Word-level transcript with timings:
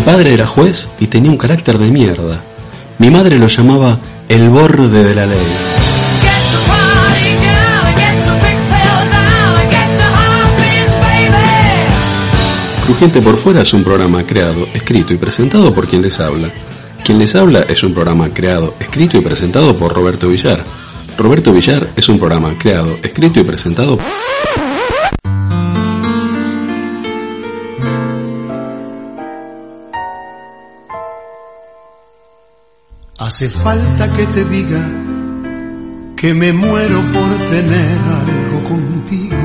Mi 0.00 0.06
padre 0.06 0.32
era 0.32 0.46
juez 0.46 0.88
y 0.98 1.08
tenía 1.08 1.30
un 1.30 1.36
carácter 1.36 1.76
de 1.76 1.90
mierda. 1.90 2.42
Mi 2.96 3.10
madre 3.10 3.38
lo 3.38 3.48
llamaba 3.48 4.00
el 4.30 4.48
borde 4.48 5.04
de 5.04 5.14
la 5.14 5.26
ley. 5.26 5.46
Crujiente 12.86 13.20
por 13.20 13.36
fuera 13.36 13.60
es 13.60 13.74
un 13.74 13.84
programa 13.84 14.22
creado, 14.22 14.66
escrito 14.72 15.12
y 15.12 15.18
presentado 15.18 15.74
por 15.74 15.86
quien 15.86 16.00
les 16.00 16.18
habla. 16.18 16.50
Quien 17.04 17.18
les 17.18 17.34
habla 17.34 17.66
es 17.68 17.82
un 17.82 17.92
programa 17.92 18.30
creado, 18.32 18.76
escrito 18.80 19.18
y 19.18 19.20
presentado 19.20 19.76
por 19.76 19.92
Roberto 19.92 20.28
Villar. 20.28 20.64
Roberto 21.18 21.52
Villar 21.52 21.90
es 21.94 22.08
un 22.08 22.18
programa 22.18 22.56
creado, 22.56 22.96
escrito 23.02 23.38
y 23.38 23.44
presentado 23.44 23.98
por... 23.98 24.79
Hace 33.20 33.50
falta 33.50 34.10
que 34.14 34.26
te 34.28 34.46
diga 34.46 34.82
que 36.16 36.32
me 36.32 36.54
muero 36.54 37.02
por 37.12 37.28
tener 37.50 37.98
algo 37.98 38.64
contigo. 38.64 39.36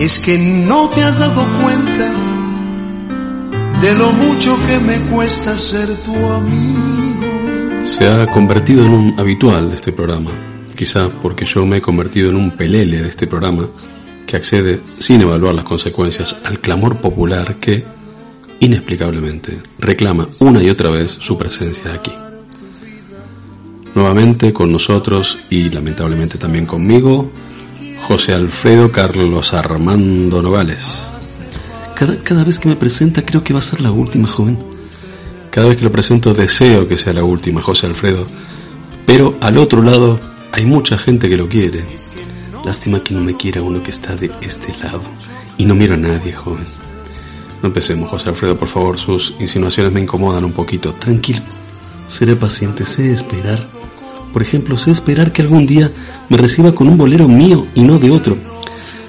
Es 0.00 0.18
que 0.18 0.38
no 0.66 0.90
te 0.90 1.04
has 1.04 1.20
dado 1.20 1.46
cuenta 1.62 2.12
de 3.80 3.94
lo 3.94 4.12
mucho 4.14 4.56
que 4.66 4.78
me 4.80 5.00
cuesta 5.02 5.56
ser 5.56 5.86
tu 5.98 6.16
amigo. 6.16 7.84
Se 7.84 8.08
ha 8.08 8.26
convertido 8.26 8.84
en 8.86 8.92
un 8.92 9.20
habitual 9.20 9.70
de 9.70 9.76
este 9.76 9.92
programa, 9.92 10.32
quizá 10.74 11.08
porque 11.22 11.44
yo 11.44 11.64
me 11.64 11.76
he 11.76 11.80
convertido 11.80 12.30
en 12.30 12.34
un 12.34 12.50
pelele 12.50 13.02
de 13.02 13.08
este 13.08 13.28
programa 13.28 13.68
que 14.26 14.36
accede 14.36 14.80
sin 14.84 15.20
evaluar 15.20 15.54
las 15.54 15.64
consecuencias 15.64 16.34
al 16.44 16.58
clamor 16.58 17.00
popular 17.00 17.54
que 17.60 17.84
inexplicablemente, 18.60 19.58
reclama 19.78 20.28
una 20.40 20.62
y 20.62 20.70
otra 20.70 20.90
vez 20.90 21.10
su 21.10 21.36
presencia 21.38 21.92
aquí. 21.92 22.12
Nuevamente 23.94 24.52
con 24.52 24.70
nosotros 24.70 25.38
y 25.50 25.70
lamentablemente 25.70 26.38
también 26.38 26.66
conmigo, 26.66 27.30
José 28.06 28.32
Alfredo 28.32 28.90
Carlos 28.90 29.54
Armando 29.54 30.42
Nogales. 30.42 31.06
Cada, 31.94 32.16
cada 32.22 32.44
vez 32.44 32.58
que 32.58 32.68
me 32.68 32.76
presenta 32.76 33.24
creo 33.24 33.42
que 33.42 33.52
va 33.52 33.58
a 33.58 33.62
ser 33.62 33.80
la 33.80 33.90
última, 33.90 34.28
joven. 34.28 34.58
Cada 35.50 35.68
vez 35.68 35.78
que 35.78 35.84
lo 35.84 35.90
presento 35.90 36.34
deseo 36.34 36.86
que 36.86 36.96
sea 36.96 37.12
la 37.12 37.24
última, 37.24 37.62
José 37.62 37.86
Alfredo. 37.86 38.26
Pero 39.06 39.36
al 39.40 39.58
otro 39.58 39.82
lado 39.82 40.20
hay 40.52 40.64
mucha 40.64 40.96
gente 40.98 41.28
que 41.28 41.36
lo 41.36 41.48
quiere. 41.48 41.84
Lástima 42.64 43.00
que 43.00 43.14
no 43.14 43.20
me 43.20 43.36
quiera 43.36 43.62
uno 43.62 43.82
que 43.82 43.90
está 43.90 44.14
de 44.14 44.30
este 44.42 44.74
lado. 44.82 45.02
Y 45.56 45.64
no 45.64 45.74
miro 45.74 45.94
a 45.94 45.96
nadie, 45.96 46.32
joven. 46.32 46.87
No 47.62 47.68
empecemos, 47.68 48.08
José 48.08 48.28
Alfredo, 48.28 48.56
por 48.56 48.68
favor. 48.68 48.98
Sus 48.98 49.34
insinuaciones 49.40 49.92
me 49.92 50.00
incomodan 50.00 50.44
un 50.44 50.52
poquito. 50.52 50.92
Tranquilo. 50.94 51.40
Seré 52.06 52.36
paciente, 52.36 52.84
sé 52.84 53.12
esperar. 53.12 53.66
Por 54.32 54.42
ejemplo, 54.42 54.76
sé 54.76 54.90
esperar 54.90 55.32
que 55.32 55.42
algún 55.42 55.66
día 55.66 55.90
me 56.28 56.36
reciba 56.36 56.74
con 56.74 56.88
un 56.88 56.96
bolero 56.96 57.28
mío 57.28 57.66
y 57.74 57.82
no 57.82 57.98
de 57.98 58.10
otro. 58.10 58.36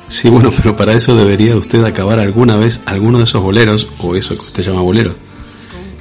Sí, 0.07 0.27
bueno, 0.27 0.51
pero 0.55 0.75
para 0.75 0.93
eso 0.93 1.15
debería 1.15 1.55
usted 1.55 1.83
acabar 1.83 2.19
alguna 2.19 2.57
vez 2.57 2.81
alguno 2.85 3.19
de 3.19 3.25
esos 3.25 3.41
boleros, 3.43 3.87
o 3.99 4.15
eso 4.15 4.33
que 4.33 4.41
usted 4.41 4.63
llama 4.63 4.81
bolero. 4.81 5.13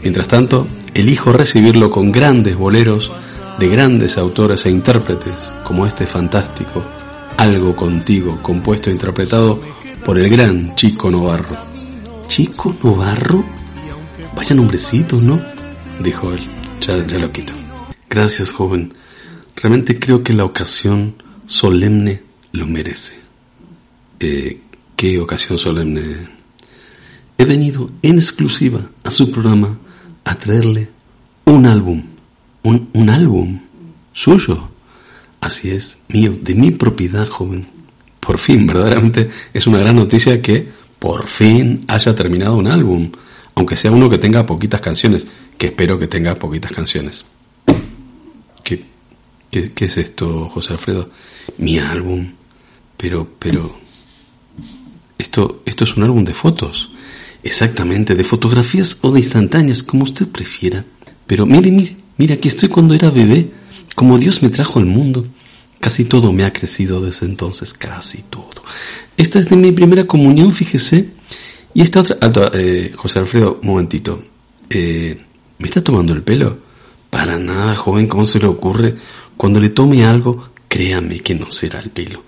Mientras 0.03 0.29
tanto, 0.29 0.67
elijo 0.95 1.33
recibirlo 1.33 1.91
con 1.91 2.11
grandes 2.11 2.57
boleros 2.57 3.11
de 3.59 3.69
grandes 3.69 4.17
autores 4.17 4.65
e 4.67 4.71
intérpretes, 4.71 5.35
como 5.65 5.85
este 5.85 6.07
fantástico 6.07 6.83
Algo 7.37 7.75
contigo, 7.77 8.39
compuesto 8.41 8.91
e 8.91 8.93
interpretado 8.93 9.61
por 10.05 10.19
el 10.19 10.29
gran 10.29 10.75
Chico 10.75 11.11
Novarro. 11.11 11.68
Chico 12.29 12.77
Novarro. 12.83 13.45
Vaya 14.37 14.55
nombrecito, 14.55 15.17
¿no? 15.21 15.41
Dijo 16.01 16.33
él. 16.33 16.41
Ya, 16.81 17.05
ya 17.05 17.19
lo 17.19 17.33
quito. 17.33 17.53
Gracias, 18.09 18.53
joven. 18.53 18.95
Realmente 19.57 19.99
creo 19.99 20.23
que 20.23 20.35
la 20.35 20.45
ocasión 20.45 21.15
solemne 21.47 22.23
lo 22.53 22.67
merece. 22.67 23.15
Eh, 24.21 24.61
¿Qué 24.95 25.19
ocasión 25.19 25.59
solemne? 25.59 26.29
He 27.39 27.45
venido 27.45 27.91
en 28.03 28.17
exclusiva 28.17 28.81
a 29.03 29.11
su 29.11 29.31
programa 29.31 29.79
a 30.25 30.35
traerle 30.37 30.91
un 31.47 31.67
álbum. 31.67 32.03
Un, 32.63 32.91
un 32.93 33.11
álbum 33.11 33.61
suyo. 34.13 34.69
Así 35.41 35.71
es, 35.71 36.01
mío, 36.09 36.37
de 36.41 36.55
mi 36.55 36.73
propiedad, 36.73 37.27
joven. 37.27 37.67
Por 38.21 38.39
fin, 38.39 38.67
verdaderamente 38.67 39.31
es 39.55 39.67
una 39.67 39.79
gran 39.79 39.97
noticia 39.97 40.43
que 40.43 40.78
por 40.99 41.27
fin 41.27 41.85
haya 41.89 42.15
terminado 42.15 42.57
un 42.57 42.67
álbum, 42.67 43.11
aunque 43.55 43.77
sea 43.77 43.91
uno 43.91 44.11
que 44.11 44.19
tenga 44.19 44.47
poquitas 44.47 44.81
canciones, 44.81 45.27
que 45.57 45.69
espero 45.69 45.99
que 45.99 46.07
tenga 46.07 46.35
poquitas 46.37 46.73
canciones. 46.73 47.25
¿Qué, 49.51 49.73
es 49.81 49.97
esto, 49.97 50.49
José 50.49 50.75
Alfredo? 50.75 51.11
Mi 51.57 51.79
álbum. 51.79 52.33
Pero, 52.97 53.29
pero... 53.39 53.79
Esto, 55.17 55.63
esto 55.65 55.85
es 55.85 55.97
un 55.97 56.05
álbum 56.05 56.25
de 56.25 56.35
fotos. 56.35 56.91
Exactamente, 57.43 58.15
de 58.15 58.25
fotografías 58.25 58.99
o 59.01 59.11
de 59.11 59.21
instantáneas, 59.21 59.83
como 59.83 60.05
usted 60.05 60.29
prefiera. 60.29 60.85
Pero 61.27 61.47
mire, 61.47 61.71
mire, 61.71 61.97
mire, 62.19 62.35
aquí 62.35 62.49
estoy 62.49 62.69
cuando 62.69 62.95
era 62.95 63.11
bebé, 63.11 63.51
como 63.95 64.19
Dios 64.19 64.43
me 64.43 64.51
trajo 64.51 64.79
al 64.79 64.87
mundo. 64.87 65.27
Casi 65.81 66.05
todo 66.05 66.33
me 66.33 66.45
ha 66.45 66.53
crecido 66.53 67.01
desde 67.01 67.27
entonces, 67.27 67.73
casi 67.73 68.23
todo. 68.23 68.63
Esta 69.19 69.41
es 69.41 69.49
de 69.49 69.57
mi 69.57 69.73
primera 69.73 70.07
comunión, 70.07 70.53
fíjese. 70.53 71.11
Y 71.75 71.83
esta 71.83 72.01
otra... 72.01 72.53
Eh, 72.55 72.93
José 72.95 73.19
Alfredo, 73.19 73.59
un 73.61 73.69
momentito. 73.69 74.21
Eh, 74.71 75.21
¿Me 75.59 75.67
está 75.67 75.83
tomando 75.83 76.13
el 76.13 76.23
pelo? 76.23 76.59
Para 77.11 77.37
nada, 77.37 77.75
joven, 77.75 78.07
¿cómo 78.07 78.25
se 78.25 78.39
le 78.39 78.47
ocurre? 78.47 78.95
Cuando 79.37 79.59
le 79.59 79.71
tome 79.71 80.05
algo, 80.05 80.51
créame 80.69 81.19
que 81.19 81.35
no 81.35 81.51
será 81.51 81.81
el 81.81 81.91
pelo. 81.91 82.23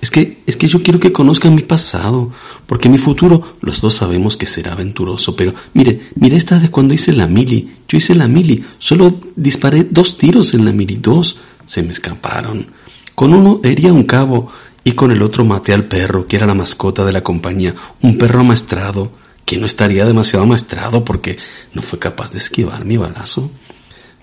Es 0.00 0.10
que, 0.10 0.42
es 0.46 0.56
que 0.56 0.68
yo 0.68 0.82
quiero 0.82 0.98
que 0.98 1.12
conozcan 1.12 1.54
mi 1.54 1.62
pasado, 1.62 2.32
porque 2.66 2.88
mi 2.88 2.96
futuro, 2.96 3.56
los 3.60 3.82
dos 3.82 3.94
sabemos 3.94 4.38
que 4.38 4.46
será 4.46 4.72
aventuroso, 4.72 5.36
pero 5.36 5.52
mire, 5.74 6.00
mire 6.14 6.38
esta 6.38 6.58
de 6.58 6.70
cuando 6.70 6.94
hice 6.94 7.12
la 7.12 7.28
mili. 7.28 7.70
Yo 7.86 7.98
hice 7.98 8.14
la 8.14 8.26
mili, 8.26 8.64
solo 8.78 9.12
disparé 9.36 9.84
dos 9.84 10.16
tiros 10.16 10.54
en 10.54 10.64
la 10.64 10.72
mili, 10.72 10.96
dos 10.96 11.36
se 11.66 11.82
me 11.82 11.92
escaparon. 11.92 12.68
Con 13.14 13.34
uno 13.34 13.60
hería 13.62 13.92
un 13.92 14.04
cabo 14.04 14.50
y 14.84 14.92
con 14.92 15.12
el 15.12 15.22
otro 15.22 15.44
maté 15.44 15.72
al 15.72 15.84
perro, 15.84 16.26
que 16.26 16.36
era 16.36 16.46
la 16.46 16.54
mascota 16.54 17.04
de 17.04 17.12
la 17.12 17.22
compañía, 17.22 17.74
un 18.00 18.18
perro 18.18 18.40
amaestrado, 18.40 19.12
que 19.44 19.56
no 19.56 19.66
estaría 19.66 20.04
demasiado 20.06 20.44
amaestrado 20.44 21.04
porque 21.04 21.36
no 21.74 21.82
fue 21.82 21.98
capaz 21.98 22.30
de 22.32 22.38
esquivar 22.38 22.84
mi 22.84 22.96
balazo. 22.96 23.50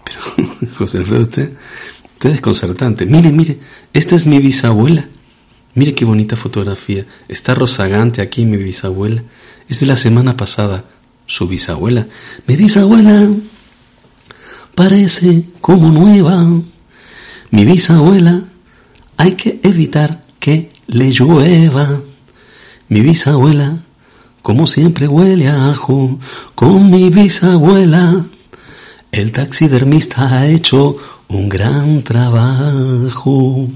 Pero, 0.04 0.50
José 0.78 1.00
Alfredo, 1.00 1.24
usted, 1.24 1.54
usted 2.14 2.30
es 2.30 2.34
desconcertante. 2.34 3.06
Mire, 3.06 3.32
mire, 3.32 3.60
esta 3.94 4.16
es 4.16 4.26
mi 4.26 4.40
bisabuela. 4.40 5.08
Mire 5.76 5.94
qué 5.94 6.04
bonita 6.04 6.36
fotografía. 6.36 7.06
Está 7.28 7.54
rozagante 7.54 8.22
aquí 8.22 8.46
mi 8.46 8.58
bisabuela. 8.58 9.24
Es 9.68 9.80
de 9.80 9.86
la 9.86 9.96
semana 9.96 10.36
pasada. 10.36 10.86
Su 11.26 11.48
bisabuela. 11.48 12.08
Mi 12.48 12.56
bisabuela 12.56 13.30
parece 14.74 15.44
como 15.62 15.92
nueva. 15.92 16.44
Mi 17.52 17.66
bisabuela 17.66 18.42
hay 19.16 19.34
que 19.34 19.60
evitar 19.64 20.24
que 20.40 20.70
le 20.88 21.12
llueva. 21.12 22.02
Mi 22.88 23.02
bisabuela, 23.02 23.78
como 24.42 24.66
siempre 24.66 25.08
huele 25.08 25.48
a 25.48 25.70
ajo, 25.70 26.20
con 26.56 26.90
mi 26.90 27.10
bisabuela. 27.10 28.26
El 29.12 29.32
taxidermista 29.32 30.40
ha 30.40 30.48
hecho 30.48 30.98
un 31.28 31.50
gran 31.50 32.04
trabajo. 32.04 33.68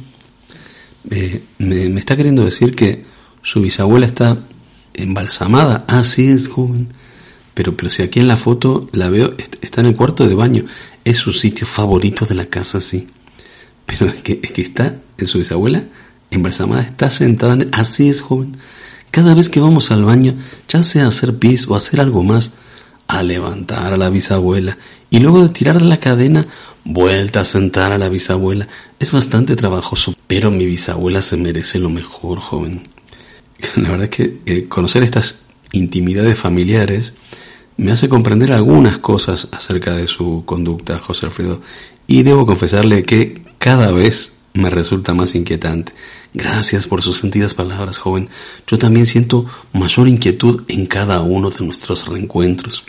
me, 1.59 1.99
está 1.99 2.15
queriendo 2.15 2.45
decir 2.45 2.75
que 2.75 3.03
su 3.41 3.61
bisabuela 3.61 4.05
está 4.05 4.37
embalsamada. 4.93 5.85
Así 5.87 6.27
es, 6.27 6.49
joven. 6.49 6.93
Pero, 7.53 7.77
pero 7.77 7.91
si 7.91 8.01
aquí 8.01 8.19
en 8.19 8.27
la 8.27 8.37
foto 8.37 8.89
la 8.93 9.09
veo, 9.09 9.35
está 9.61 9.81
en 9.81 9.87
el 9.87 9.95
cuarto 9.95 10.27
de 10.27 10.33
baño. 10.33 10.65
Es 11.03 11.17
su 11.17 11.33
sitio 11.33 11.67
favorito 11.67 12.25
de 12.25 12.35
la 12.35 12.47
casa, 12.47 12.81
sí. 12.81 13.07
Pero 13.85 14.07
es 14.07 14.23
que, 14.23 14.39
es 14.41 14.51
que 14.51 14.61
está 14.61 14.97
en 15.17 15.27
su 15.27 15.37
bisabuela 15.37 15.83
embalsamada, 16.33 16.83
está 16.83 17.09
sentada. 17.09 17.53
En... 17.53 17.69
Así 17.71 18.09
es, 18.09 18.21
joven. 18.21 18.57
Cada 19.11 19.35
vez 19.35 19.49
que 19.49 19.59
vamos 19.59 19.91
al 19.91 20.05
baño, 20.05 20.35
ya 20.67 20.83
sea 20.83 21.07
hacer 21.07 21.37
pis 21.37 21.67
o 21.67 21.75
hacer 21.75 22.01
algo 22.01 22.23
más, 22.23 22.53
a 23.07 23.21
levantar 23.21 23.93
a 23.93 23.97
la 23.97 24.09
bisabuela 24.09 24.77
y 25.09 25.19
luego 25.19 25.43
de 25.43 25.49
tirar 25.49 25.77
de 25.79 25.85
la 25.85 25.99
cadena, 25.99 26.47
vuelta 26.83 27.41
a 27.41 27.45
sentar 27.45 27.91
a 27.91 27.97
la 27.97 28.09
bisabuela. 28.09 28.67
Es 28.99 29.11
bastante 29.11 29.55
trabajoso, 29.55 30.15
pero 30.27 30.49
mi 30.49 30.65
bisabuela 30.65 31.21
se 31.21 31.37
merece 31.37 31.77
lo 31.77 31.89
mejor, 31.89 32.39
joven. 32.39 32.87
La 33.75 33.91
verdad 33.91 34.05
es 34.05 34.09
que 34.09 34.39
eh, 34.45 34.65
conocer 34.67 35.03
estas 35.03 35.39
intimidades 35.71 36.37
familiares 36.37 37.13
me 37.77 37.91
hace 37.91 38.09
comprender 38.09 38.51
algunas 38.51 38.99
cosas 38.99 39.47
acerca 39.51 39.95
de 39.95 40.07
su 40.07 40.43
conducta, 40.45 40.99
José 40.99 41.27
Alfredo, 41.27 41.61
y 42.07 42.23
debo 42.23 42.45
confesarle 42.45 43.03
que 43.03 43.41
cada 43.57 43.91
vez 43.91 44.33
me 44.53 44.69
resulta 44.69 45.13
más 45.13 45.35
inquietante. 45.35 45.93
Gracias 46.33 46.87
por 46.87 47.03
sus 47.03 47.17
sentidas 47.17 47.53
palabras, 47.53 47.99
joven. 47.99 48.27
Yo 48.65 48.79
también 48.79 49.05
siento 49.05 49.45
mayor 49.71 50.07
inquietud 50.07 50.63
en 50.67 50.87
cada 50.87 51.21
uno 51.21 51.51
de 51.51 51.63
nuestros 51.65 52.07
reencuentros. 52.07 52.83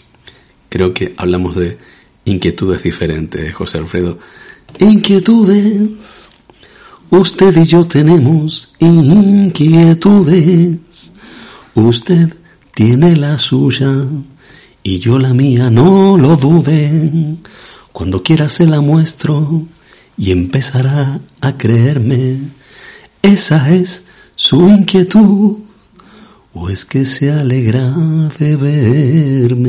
Creo 0.70 0.94
que 0.94 1.14
hablamos 1.18 1.54
de 1.56 1.76
inquietudes 2.24 2.82
diferentes, 2.82 3.52
José 3.52 3.78
Alfredo. 3.78 4.18
Inquietudes. 4.78 6.30
Usted 7.10 7.56
y 7.58 7.64
yo 7.64 7.86
tenemos 7.86 8.74
inquietudes. 8.80 9.92
Usted 11.74 12.34
tiene 12.74 13.14
la 13.14 13.36
suya 13.38 14.06
y 14.82 14.98
yo 14.98 15.18
la 15.18 15.34
mía, 15.34 15.68
no 15.70 16.16
lo 16.16 16.36
duden. 16.36 17.40
Cuando 17.92 18.22
quiera 18.22 18.48
se 18.48 18.66
la 18.66 18.80
muestro 18.80 19.66
y 20.16 20.32
empezará 20.32 21.20
a 21.40 21.56
creerme. 21.56 22.38
Esa 23.24 23.74
es 23.74 24.04
su 24.36 24.68
inquietud. 24.68 25.56
¿O 26.52 26.68
es 26.68 26.84
que 26.84 27.06
se 27.06 27.32
alegra 27.32 27.90
de 28.38 28.56
verme? 28.56 29.60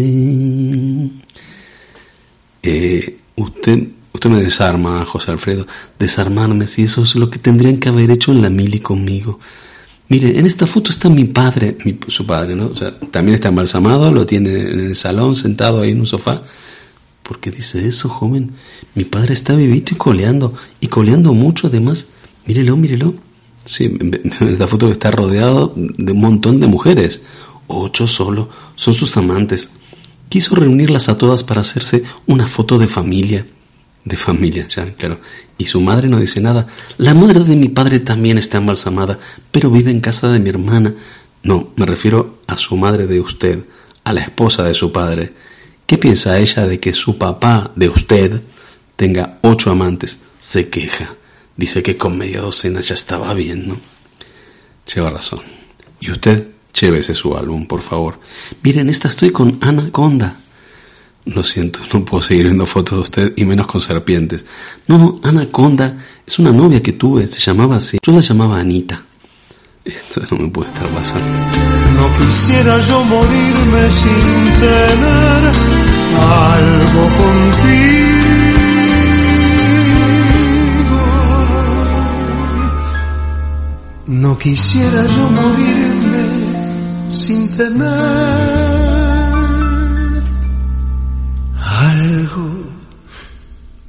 Eh, 2.62 3.18
usted, 3.38 3.88
usted 4.12 4.30
me 4.30 4.44
desarma, 4.44 5.06
José 5.06 5.32
Alfredo. 5.32 5.66
Desarmarme, 5.98 6.68
si 6.68 6.84
eso 6.84 7.04
es 7.04 7.16
lo 7.16 7.30
que 7.30 7.40
tendrían 7.40 7.78
que 7.78 7.88
haber 7.88 8.12
hecho 8.12 8.34
en 8.34 8.42
la 8.42 8.50
mili 8.50 8.82
conmigo. 8.82 9.40
Mire, 10.10 10.38
en 10.38 10.46
esta 10.46 10.68
foto 10.68 10.90
está 10.90 11.08
mi 11.08 11.24
padre, 11.24 11.78
su 12.10 12.28
padre, 12.28 12.58
¿no? 12.58 12.66
O 12.66 12.76
sea, 12.76 13.00
también 13.00 13.36
está 13.36 13.48
embalsamado, 13.48 14.12
lo 14.12 14.26
tiene 14.26 14.50
en 14.50 14.82
el 14.82 14.98
salón, 14.98 15.34
sentado 15.34 15.82
ahí 15.82 15.92
en 15.92 16.02
un 16.02 16.08
sofá. 16.08 16.44
¿Por 17.24 17.40
qué 17.40 17.52
dice 17.52 17.88
eso, 17.88 18.10
joven? 18.10 18.52
Mi 18.96 19.06
padre 19.06 19.34
está 19.34 19.56
vivito 19.56 19.94
y 19.94 19.98
coleando, 19.98 20.54
y 20.82 20.88
coleando 20.88 21.34
mucho 21.34 21.68
además. 21.68 22.08
Mírelo, 22.46 22.76
mírelo. 22.76 23.25
Sí, 23.66 23.92
esta 24.42 24.68
foto 24.68 24.92
está 24.92 25.12
rodeado 25.12 25.74
de 25.76 26.12
un 26.12 26.22
montón 26.22 26.60
de 26.60 26.68
mujeres. 26.68 27.22
Ocho 27.68 28.08
solo, 28.08 28.50
son 28.76 28.94
sus 28.94 29.18
amantes. 29.18 29.72
Quiso 30.30 30.56
reunirlas 30.56 31.10
a 31.10 31.18
todas 31.18 31.44
para 31.44 31.62
hacerse 31.62 32.04
una 32.28 32.48
foto 32.48 32.78
de 32.78 32.88
familia. 32.88 33.46
De 34.04 34.16
familia, 34.16 34.68
ya, 34.68 34.94
claro. 34.94 35.20
Y 35.58 35.66
su 35.66 35.82
madre 35.82 36.08
no 36.08 36.20
dice 36.20 36.40
nada. 36.40 36.68
La 36.98 37.16
madre 37.16 37.40
de 37.40 37.56
mi 37.56 37.70
padre 37.70 38.00
también 38.00 38.38
está 38.38 38.60
embalsamada, 38.60 39.18
pero 39.52 39.72
vive 39.72 39.90
en 39.90 40.00
casa 40.00 40.32
de 40.32 40.40
mi 40.40 40.50
hermana. 40.50 40.94
No, 41.42 41.70
me 41.76 41.88
refiero 41.88 42.38
a 42.46 42.58
su 42.58 42.78
madre 42.78 43.08
de 43.08 43.20
usted, 43.20 43.66
a 44.04 44.14
la 44.14 44.22
esposa 44.22 44.64
de 44.64 44.76
su 44.76 44.92
padre. 44.92 45.34
¿Qué 45.88 45.98
piensa 45.98 46.38
ella 46.38 46.68
de 46.68 46.80
que 46.80 46.94
su 46.94 47.18
papá 47.18 47.72
de 47.76 47.90
usted 47.90 48.42
tenga 48.96 49.40
ocho 49.42 49.72
amantes? 49.72 50.20
Se 50.40 50.70
queja. 50.70 51.16
Dice 51.58 51.82
que 51.82 51.98
con 51.98 52.18
media 52.18 52.42
docena 52.42 52.82
ya 52.82 52.96
estaba 52.96 53.34
bien, 53.34 53.68
¿no? 53.68 53.78
Lleva 54.94 55.10
razón. 55.10 55.42
Y 56.00 56.12
usted, 56.12 56.48
llévese 56.74 57.14
su 57.16 57.36
álbum, 57.36 57.66
por 57.66 57.82
favor. 57.82 58.20
Miren, 58.62 58.90
esta 58.90 59.08
estoy 59.08 59.32
con 59.32 59.58
Anaconda. 59.62 60.38
Lo 61.26 61.42
siento, 61.42 61.80
no 61.92 62.06
puedo 62.06 62.22
seguir 62.22 62.46
viendo 62.46 62.66
fotos 62.68 62.98
de 62.98 63.02
usted 63.02 63.34
y 63.36 63.46
menos 63.46 63.66
con 63.66 63.82
serpientes. 63.82 64.46
No, 64.88 65.20
Anaconda 65.24 65.98
es 66.26 66.38
una 66.38 66.52
novia 66.52 66.84
que 66.84 66.94
tuve, 66.94 67.28
se 67.28 67.40
llamaba 67.40 67.78
así. 67.78 67.98
Yo 68.06 68.12
la 68.12 68.20
llamaba 68.20 68.60
Anita. 68.60 69.04
Esto 69.84 70.22
no 70.32 70.38
me 70.38 70.50
puede 70.50 70.70
estar 70.70 70.88
pasando. 70.90 71.28
No 71.96 72.18
quisiera 72.18 72.80
yo 72.82 73.04
morirme 73.06 73.92
sin 73.92 74.54
tener 74.60 75.52
algo 76.20 77.10
contigo. 77.18 78.15
No 84.08 84.38
quisiera 84.38 85.04
yo 85.04 85.30
morirme 85.32 86.26
sin 87.10 87.50
tener 87.58 87.84
algo 91.90 92.52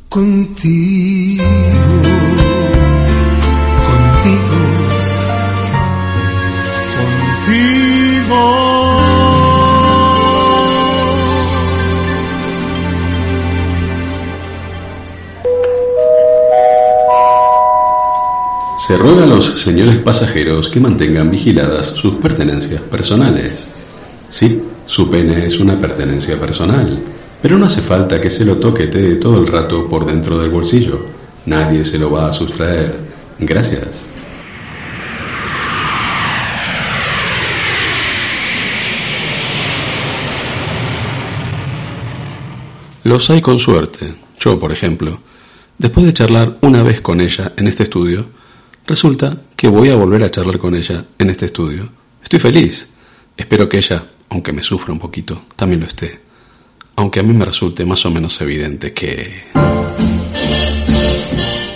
contigo. 0.08 1.44
Contigo. 3.84 4.56
Se 18.86 18.96
ruega 18.96 19.24
a 19.24 19.26
los 19.26 19.64
señores 19.64 20.00
pasajeros 20.04 20.70
que 20.70 20.78
mantengan 20.78 21.28
vigiladas 21.28 21.96
sus 22.00 22.14
pertenencias 22.16 22.80
personales. 22.82 23.66
Sí, 24.30 24.62
su 24.86 25.10
pene 25.10 25.46
es 25.46 25.58
una 25.58 25.76
pertenencia 25.76 26.38
personal, 26.38 26.96
pero 27.42 27.58
no 27.58 27.66
hace 27.66 27.80
falta 27.80 28.20
que 28.20 28.30
se 28.30 28.44
lo 28.44 28.58
toquete 28.58 29.16
todo 29.16 29.40
el 29.40 29.48
rato 29.48 29.88
por 29.88 30.06
dentro 30.06 30.38
del 30.38 30.50
bolsillo. 30.50 31.00
Nadie 31.46 31.84
se 31.84 31.98
lo 31.98 32.12
va 32.12 32.30
a 32.30 32.34
sustraer. 32.34 32.96
Gracias. 33.40 33.88
Los 43.02 43.30
hay 43.30 43.40
con 43.40 43.58
suerte. 43.58 44.14
Yo, 44.38 44.60
por 44.60 44.70
ejemplo, 44.70 45.18
después 45.76 46.06
de 46.06 46.12
charlar 46.12 46.56
una 46.60 46.84
vez 46.84 47.00
con 47.00 47.20
ella 47.20 47.52
en 47.56 47.66
este 47.66 47.82
estudio, 47.82 48.35
resulta 48.86 49.36
que 49.54 49.68
voy 49.68 49.90
a 49.90 49.96
volver 49.96 50.22
a 50.24 50.30
charlar 50.30 50.58
con 50.58 50.74
ella 50.74 51.04
en 51.18 51.30
este 51.30 51.46
estudio. 51.46 51.88
Estoy 52.22 52.38
feliz. 52.38 52.88
Espero 53.36 53.68
que 53.68 53.78
ella, 53.78 54.06
aunque 54.30 54.52
me 54.52 54.62
sufra 54.62 54.92
un 54.92 54.98
poquito, 54.98 55.44
también 55.54 55.80
lo 55.80 55.86
esté. 55.86 56.20
Aunque 56.96 57.20
a 57.20 57.22
mí 57.22 57.32
me 57.32 57.44
resulte 57.44 57.84
más 57.84 58.04
o 58.06 58.10
menos 58.10 58.40
evidente 58.40 58.92
que... 58.92 59.44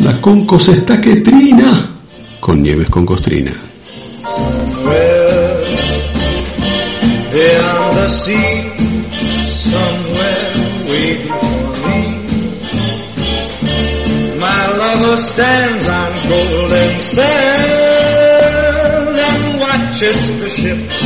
La 0.00 0.20
concos 0.20 0.68
está 0.68 1.00
que 1.00 1.16
trina. 1.16 1.90
Con 2.40 2.62
nieves 2.62 2.88
con 2.88 3.04
costrina. 3.04 3.52
On 16.30 16.50
golden 16.50 17.00
sands 17.00 18.28
and 19.18 19.60
watches 19.60 20.40
the 20.40 20.48
ships 20.48 20.96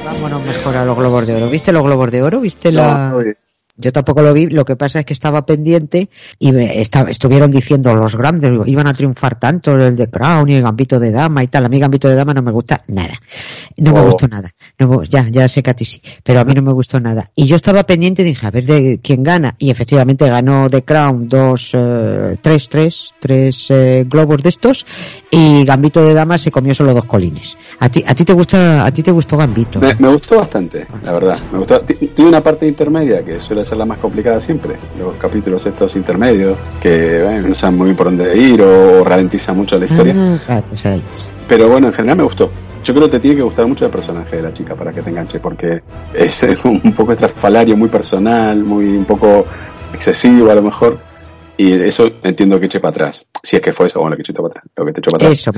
Vámonos 0.04 0.42
mejor 0.44 0.76
a 0.76 0.84
los 0.84 0.96
globos 0.96 1.26
de 1.26 1.34
oro. 1.34 1.50
¿Viste 1.50 1.72
los 1.72 1.82
globos 1.82 2.10
de 2.10 2.22
oro? 2.22 2.40
¿Viste 2.40 2.72
la...? 2.72 3.10
No, 3.10 3.22
yo 3.76 3.90
tampoco 3.90 4.20
lo 4.22 4.34
vi, 4.34 4.48
lo 4.48 4.64
que 4.64 4.76
pasa 4.76 5.00
es 5.00 5.06
que 5.06 5.14
estaba 5.14 5.46
pendiente 5.46 6.10
y 6.38 6.52
me 6.52 6.80
estuvieron 6.80 7.50
diciendo 7.50 7.94
los 7.94 8.16
grandes 8.16 8.52
iban 8.66 8.86
a 8.86 8.94
triunfar 8.94 9.38
tanto 9.38 9.76
el 9.76 9.96
de 9.96 10.08
Crown 10.08 10.48
y 10.50 10.56
el 10.56 10.62
Gambito 10.62 11.00
de 11.00 11.10
Dama 11.10 11.42
y 11.42 11.48
tal. 11.48 11.64
A 11.64 11.68
mí 11.68 11.78
Gambito 11.78 12.08
de 12.08 12.14
Dama 12.14 12.34
no 12.34 12.42
me 12.42 12.52
gusta 12.52 12.82
nada. 12.88 13.14
No 13.78 13.92
me 13.92 14.00
oh. 14.00 14.04
gustó 14.04 14.28
nada. 14.28 14.50
No, 14.78 15.02
ya, 15.04 15.28
ya 15.30 15.48
sé 15.48 15.62
que 15.62 15.70
a 15.70 15.74
ti 15.74 15.84
sí, 15.84 16.02
pero 16.22 16.40
a 16.40 16.44
mí 16.44 16.54
no 16.54 16.62
me 16.62 16.72
gustó 16.72 17.00
nada. 17.00 17.30
Y 17.34 17.46
yo 17.46 17.56
estaba 17.56 17.84
pendiente 17.84 18.22
y 18.22 18.26
dije, 18.26 18.46
a 18.46 18.50
ver 18.50 18.64
de 18.64 19.00
quién 19.02 19.22
gana. 19.22 19.54
Y 19.58 19.70
efectivamente 19.70 20.28
ganó 20.28 20.68
The 20.68 20.82
Crown 20.82 21.26
dos, 21.26 21.70
eh, 21.72 22.36
tres, 22.40 22.68
tres, 22.68 23.14
tres 23.20 23.66
eh, 23.70 24.04
globos 24.08 24.42
de 24.42 24.50
estos 24.50 24.84
y 25.30 25.64
Gambito 25.64 26.04
de 26.04 26.14
Dama 26.14 26.36
se 26.36 26.50
comió 26.50 26.74
solo 26.74 26.92
dos 26.92 27.06
colines. 27.06 27.56
¿A 27.80 27.88
ti, 27.88 28.04
a 28.06 28.14
ti 28.14 28.24
te 28.24 28.32
gusta, 28.32 28.84
a 28.84 28.92
ti 28.92 29.02
te 29.02 29.10
gustó 29.10 29.36
Gambito? 29.36 29.80
Me, 29.80 29.94
gustó 29.94 30.38
bastante, 30.38 30.86
la 31.02 31.12
verdad. 31.12 31.38
Me 31.52 31.58
gustó. 31.58 31.80
Tiene 31.80 32.28
una 32.28 32.42
parte 32.42 32.66
intermedia 32.66 33.24
que 33.24 33.40
suele 33.40 33.64
ser 33.64 33.71
la 33.76 33.84
más 33.84 33.98
complicada 33.98 34.40
siempre. 34.40 34.76
Los 34.98 35.16
capítulos 35.16 35.64
estos 35.66 35.94
intermedios 35.96 36.58
que 36.80 37.42
no 37.46 37.54
saben 37.54 37.78
muy 37.78 37.86
bien 37.86 37.96
por 37.96 38.06
dónde 38.06 38.36
ir 38.36 38.62
o 38.62 39.04
ralentiza 39.04 39.52
mucho 39.52 39.78
la 39.78 39.86
historia. 39.86 40.40
Ah, 40.48 40.62
pues 40.68 41.32
Pero 41.48 41.68
bueno, 41.68 41.88
en 41.88 41.92
general 41.94 42.18
me 42.18 42.24
gustó. 42.24 42.50
Yo 42.84 42.94
creo 42.94 43.06
que 43.06 43.12
te 43.12 43.20
tiene 43.20 43.36
que 43.36 43.42
gustar 43.42 43.66
mucho 43.66 43.84
el 43.84 43.90
personaje 43.90 44.36
de 44.36 44.42
la 44.42 44.52
chica 44.52 44.74
para 44.74 44.92
que 44.92 45.02
te 45.02 45.10
enganche, 45.10 45.38
porque 45.38 45.82
es 46.12 46.42
un 46.64 46.92
poco 46.92 47.12
estrafalario, 47.12 47.76
muy 47.76 47.88
personal, 47.88 48.58
muy 48.58 48.86
un 48.86 49.04
poco 49.04 49.46
excesivo 49.94 50.50
a 50.50 50.54
lo 50.54 50.62
mejor. 50.62 50.98
Y 51.56 51.72
eso 51.74 52.08
entiendo 52.22 52.58
que 52.58 52.66
eche 52.66 52.80
para 52.80 52.90
atrás. 52.90 53.26
Si 53.42 53.56
es 53.56 53.62
que 53.62 53.72
fue 53.72 53.86
eso, 53.86 54.00
bueno, 54.00 54.16
que 54.16 54.22
eche 54.22 54.32
para 54.32 54.48
atrás. 54.48 54.64
Lo 54.74 54.84
que 54.86 54.92
te 54.92 55.00
echó 55.00 55.10
para 55.12 55.26
atrás. 55.26 55.38
Eso, 55.38 55.52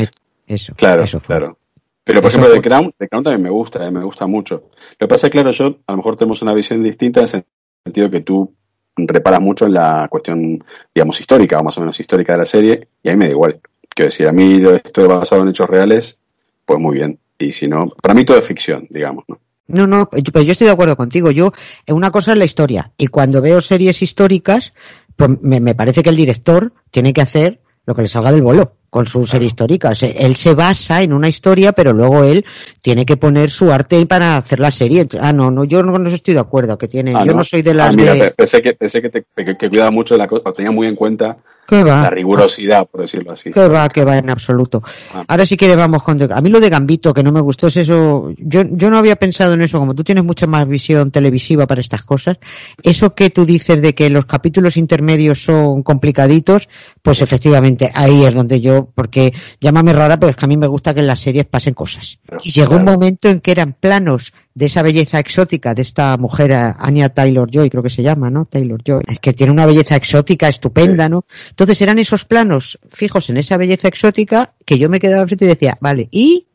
eso. 0.47 0.75
Claro, 0.75 1.05
claro. 1.27 1.57
Pero 2.05 2.21
por 2.21 2.31
ejemplo, 2.31 2.53
The 2.53 2.61
Crown, 2.61 2.95
The 2.99 3.09
Crown 3.09 3.25
también 3.25 3.43
me 3.43 3.51
gusta, 3.51 3.87
eh, 3.87 3.91
me 3.91 4.05
gusta 4.05 4.27
mucho. 4.27 4.65
Lo 4.99 5.07
que 5.07 5.09
pasa 5.09 5.29
es 5.29 5.33
claro, 5.33 5.51
yo 5.53 5.79
a 5.87 5.93
lo 5.93 5.97
mejor 5.97 6.17
tenemos 6.17 6.43
una 6.43 6.53
visión 6.53 6.83
distinta 6.83 7.21
en 7.21 7.25
el 7.25 7.45
sentido 7.85 8.11
que 8.11 8.23
tú 8.23 8.53
reparas 8.97 9.41
mucho 9.41 9.67
en 9.67 9.75
la 9.75 10.09
cuestión, 10.09 10.65
digamos, 10.95 11.21
histórica 11.21 11.59
o 11.59 11.65
más 11.65 11.77
o 11.77 11.81
menos 11.81 11.99
histórica 12.01 12.33
de 12.33 12.39
la 12.39 12.47
serie, 12.47 12.89
y 13.03 13.09
a 13.09 13.13
mí 13.13 13.19
me 13.19 13.27
da 13.27 13.33
igual. 13.33 13.61
Quiero 13.89 14.11
decir, 14.11 14.27
a 14.27 14.33
mí 14.33 14.63
esto 14.85 15.09
basado 15.09 15.43
en 15.43 15.49
hechos 15.49 15.69
reales, 15.69 16.19
pues 16.65 16.81
muy 16.81 16.97
bien. 16.97 17.19
Y 17.39 17.53
si 17.53 17.69
no, 17.69 17.81
para 18.01 18.15
mí 18.15 18.25
todo 18.25 18.39
es 18.39 18.47
ficción, 18.47 18.87
digamos, 18.91 19.25
¿no? 19.29 19.39
No, 19.67 19.87
no, 19.87 20.11
pero 20.11 20.45
yo 20.45 20.53
estoy 20.53 20.67
de 20.67 20.73
acuerdo 20.73 20.97
contigo. 20.97 21.31
Yo, 21.31 21.53
una 21.89 22.11
cosa 22.11 22.33
es 22.33 22.39
la 22.39 22.45
historia. 22.45 22.93
Y 22.99 23.07
cuando 23.07 23.41
veo 23.41 23.63
series 23.63 24.03
históricas, 24.03 24.75
pues 25.17 25.41
me, 25.41 25.59
me 25.59 25.75
parece 25.75 26.03
que 26.03 26.11
el 26.11 26.17
director 26.17 26.73
tiene 26.91 27.15
que 27.15 27.23
hacer 27.23 27.61
lo 27.87 27.95
que 27.95 28.03
le 28.03 28.09
salga 28.09 28.31
del 28.31 28.43
vuelo 28.43 28.75
con 28.95 29.07
su 29.07 29.27
serie 29.27 29.49
histórica. 29.49 29.91
Él 30.03 30.37
se 30.37 30.55
basa 30.55 31.03
en 31.03 31.13
una 31.13 31.27
historia, 31.27 31.73
pero 31.73 31.93
luego 31.93 32.23
él 32.23 32.45
tiene 32.81 33.05
que 33.05 33.17
poner 33.17 33.51
su 33.51 33.73
arte 33.73 34.07
para 34.07 34.37
hacer 34.37 34.61
la 34.61 34.71
serie. 34.71 35.09
Ah, 35.21 35.33
no, 35.33 35.51
no, 35.51 35.65
yo 35.65 35.83
no, 35.83 36.09
estoy 36.09 36.35
de 36.35 36.39
acuerdo. 36.39 36.79
Que 36.79 36.87
tiene, 36.87 37.13
ah, 37.13 37.25
yo 37.27 37.33
no. 37.33 37.43
soy 37.43 37.63
de 37.63 37.75
las. 37.75 37.89
Ah, 37.89 37.93
mira, 37.93 38.31
pensé 38.31 38.63
que, 38.63 38.75
pensé 38.75 39.03
que, 39.03 39.11
te, 39.11 39.25
que, 39.35 39.69
cuidaba 39.69 39.91
mucho 39.91 40.15
de 40.15 40.19
la 40.19 40.29
cosa, 40.29 40.53
tenía 40.53 40.71
muy 40.71 40.87
en 40.87 40.95
cuenta 40.95 41.39
la 41.69 42.11
rigurosidad, 42.11 42.87
por 42.87 43.03
decirlo 43.03 43.33
así. 43.33 43.51
Que 43.51 43.69
va, 43.69 43.89
que 43.89 44.05
va 44.05 44.19
en 44.19 44.31
absoluto. 44.31 44.83
Ah. 45.13 45.25
Ahora 45.29 45.47
sí 45.47 45.57
que 45.57 45.75
vamos 45.75 46.03
con... 46.03 46.21
A 46.31 46.41
mí 46.41 46.51
lo 46.51 46.61
de 46.61 46.71
Gambito, 46.71 47.13
que 47.15 47.23
no 47.23 47.33
me 47.33 47.41
gustó, 47.41 47.69
es 47.69 47.77
eso... 47.79 48.31
Yo, 48.39 48.63
yo 48.71 48.91
no 48.91 48.99
había 48.99 49.17
pensado 49.17 49.55
en 49.55 49.63
eso, 49.63 49.79
como 49.79 49.95
tú 49.95 50.05
tienes 50.05 50.25
mucha 50.25 50.47
más 50.47 50.67
visión 50.69 51.11
televisiva 51.11 51.67
para 51.67 51.81
estas 51.81 52.05
cosas. 52.05 52.39
Eso 52.83 53.15
que 53.15 53.31
tú 53.31 53.45
dices 53.45 53.81
de 53.81 53.95
que 53.95 54.11
los 54.11 54.27
capítulos 54.27 54.77
intermedios 54.77 55.43
son 55.43 55.83
complicaditos, 55.83 56.69
pues 57.03 57.21
efectivamente 57.21 57.91
ahí 57.95 58.25
es 58.25 58.35
donde 58.35 58.61
yo... 58.61 58.89
Porque 58.95 59.33
llámame 59.61 59.93
rara, 59.93 60.19
pero 60.19 60.31
es 60.31 60.37
que 60.37 60.45
a 60.45 60.49
mí 60.49 60.57
me 60.57 60.67
gusta 60.67 60.95
que 60.95 61.01
en 61.01 61.07
las 61.07 61.21
series 61.21 61.47
pasen 61.47 61.75
cosas. 61.75 62.19
y 62.43 62.51
llegó 62.51 62.77
un 62.77 62.85
momento 62.85 63.29
en 63.29 63.41
que 63.41 63.51
eran 63.51 63.73
planos 63.73 64.33
de 64.55 64.67
esa 64.67 64.83
belleza 64.83 65.19
exótica 65.19 65.75
de 65.75 65.83
esta 65.83 66.17
mujer, 66.17 66.53
Anya 66.53 67.09
Taylor 67.09 67.51
Joy, 67.51 67.71
creo 67.71 67.83
que 67.83 67.91
se 67.91 68.03
llama, 68.03 68.31
¿no? 68.31 68.47
Taylor 68.47 68.81
Joy, 68.85 69.03
es 69.09 69.19
que 69.19 69.33
tiene 69.33 69.53
una 69.53 69.67
belleza 69.67 69.97
exótica 69.97 70.49
estupenda, 70.49 71.09
¿no? 71.09 71.25
Entonces 71.51 71.81
eran 71.81 71.99
esos 71.99 72.25
planos 72.25 72.79
fijos 72.91 73.29
en 73.31 73.37
esa 73.37 73.57
belleza 73.57 73.89
exótica 73.89 74.55
que 74.65 74.79
yo 74.79 74.89
me 74.89 75.01
quedaba 75.01 75.27
frente 75.27 75.45
y 75.45 75.49
decía, 75.49 75.77
vale, 75.81 76.09
¿y 76.13 76.47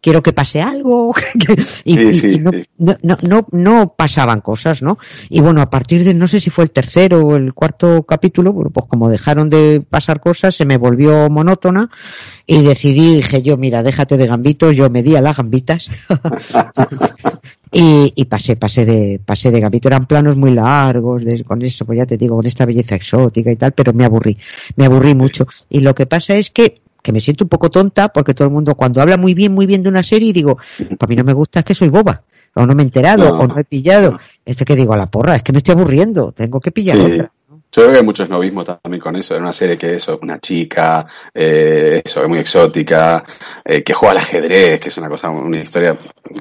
quiero 0.00 0.22
que 0.22 0.32
pase 0.32 0.60
algo 0.60 1.14
y, 1.84 1.96
no, 2.38 2.50
no, 2.78 3.18
no, 3.22 3.46
no, 3.52 3.94
pasaban 3.96 4.40
cosas, 4.40 4.82
¿no? 4.82 4.98
Y 5.28 5.40
bueno, 5.40 5.60
a 5.60 5.70
partir 5.70 6.04
de, 6.04 6.14
no 6.14 6.28
sé 6.28 6.40
si 6.40 6.50
fue 6.50 6.64
el 6.64 6.70
tercero 6.70 7.20
o 7.20 7.36
el 7.36 7.54
cuarto 7.54 8.04
capítulo, 8.04 8.52
bueno, 8.52 8.70
pues 8.70 8.86
como 8.86 9.08
dejaron 9.08 9.50
de 9.50 9.82
pasar 9.88 10.20
cosas, 10.20 10.54
se 10.54 10.64
me 10.64 10.78
volvió 10.78 11.28
monótona 11.28 11.90
y 12.46 12.62
decidí, 12.62 13.16
dije 13.16 13.42
yo, 13.42 13.56
mira, 13.56 13.82
déjate 13.82 14.16
de 14.16 14.26
gambitos, 14.26 14.76
yo 14.76 14.88
me 14.90 15.02
di 15.02 15.16
a 15.16 15.20
las 15.20 15.36
gambitas 15.36 15.90
y, 17.72 18.12
y, 18.14 18.24
pasé, 18.26 18.56
pasé 18.56 18.84
de, 18.84 19.20
pasé 19.24 19.50
de 19.50 19.60
gambito, 19.60 19.88
eran 19.88 20.06
planos 20.06 20.36
muy 20.36 20.52
largos, 20.52 21.22
con 21.46 21.62
eso, 21.62 21.84
pues 21.84 21.98
ya 21.98 22.06
te 22.06 22.16
digo, 22.16 22.36
con 22.36 22.46
esta 22.46 22.64
belleza 22.64 22.94
exótica 22.94 23.50
y 23.50 23.56
tal, 23.56 23.72
pero 23.72 23.92
me 23.92 24.04
aburrí, 24.04 24.38
me 24.76 24.86
aburrí 24.86 25.14
mucho. 25.14 25.46
Y 25.68 25.80
lo 25.80 25.94
que 25.94 26.06
pasa 26.06 26.36
es 26.36 26.50
que 26.50 26.74
que 27.02 27.12
me 27.12 27.20
siento 27.20 27.44
un 27.44 27.48
poco 27.48 27.70
tonta 27.70 28.08
porque 28.08 28.34
todo 28.34 28.48
el 28.48 28.54
mundo 28.54 28.74
cuando 28.74 29.00
habla 29.00 29.16
muy 29.16 29.34
bien, 29.34 29.52
muy 29.52 29.66
bien 29.66 29.82
de 29.82 29.88
una 29.88 30.02
serie, 30.02 30.32
digo, 30.32 30.58
para 30.98 31.08
mí 31.08 31.16
no 31.16 31.24
me 31.24 31.32
gusta, 31.32 31.60
es 31.60 31.64
que 31.64 31.74
soy 31.74 31.88
boba, 31.88 32.22
o 32.54 32.66
no 32.66 32.74
me 32.74 32.82
he 32.82 32.86
enterado, 32.86 33.30
o 33.30 33.46
no 33.46 33.58
he 33.58 33.64
pillado. 33.64 34.18
Este 34.44 34.64
que 34.64 34.76
digo 34.76 34.94
a 34.94 34.96
la 34.96 35.06
porra, 35.06 35.36
es 35.36 35.42
que 35.42 35.52
me 35.52 35.58
estoy 35.58 35.74
aburriendo, 35.74 36.32
tengo 36.32 36.60
que 36.60 36.70
pillar 36.72 37.00
otra. 37.00 37.30
Yo 37.72 37.82
creo 37.82 37.92
que 37.92 37.98
hay 37.98 38.04
mucho 38.04 38.22
esnovismo 38.22 38.64
también 38.64 39.02
con 39.02 39.16
eso. 39.16 39.34
Es 39.34 39.40
una 39.40 39.52
serie 39.52 39.76
que 39.76 39.96
es 39.96 40.08
una 40.08 40.38
chica, 40.38 41.06
eh, 41.34 42.00
eso, 42.02 42.22
es 42.22 42.28
muy 42.28 42.38
exótica, 42.38 43.22
eh, 43.62 43.82
que 43.82 43.92
juega 43.92 44.12
al 44.12 44.18
ajedrez, 44.18 44.80
que 44.80 44.88
es 44.88 44.96
una 44.96 45.10
cosa, 45.10 45.28
una 45.28 45.60
historia 45.60 45.98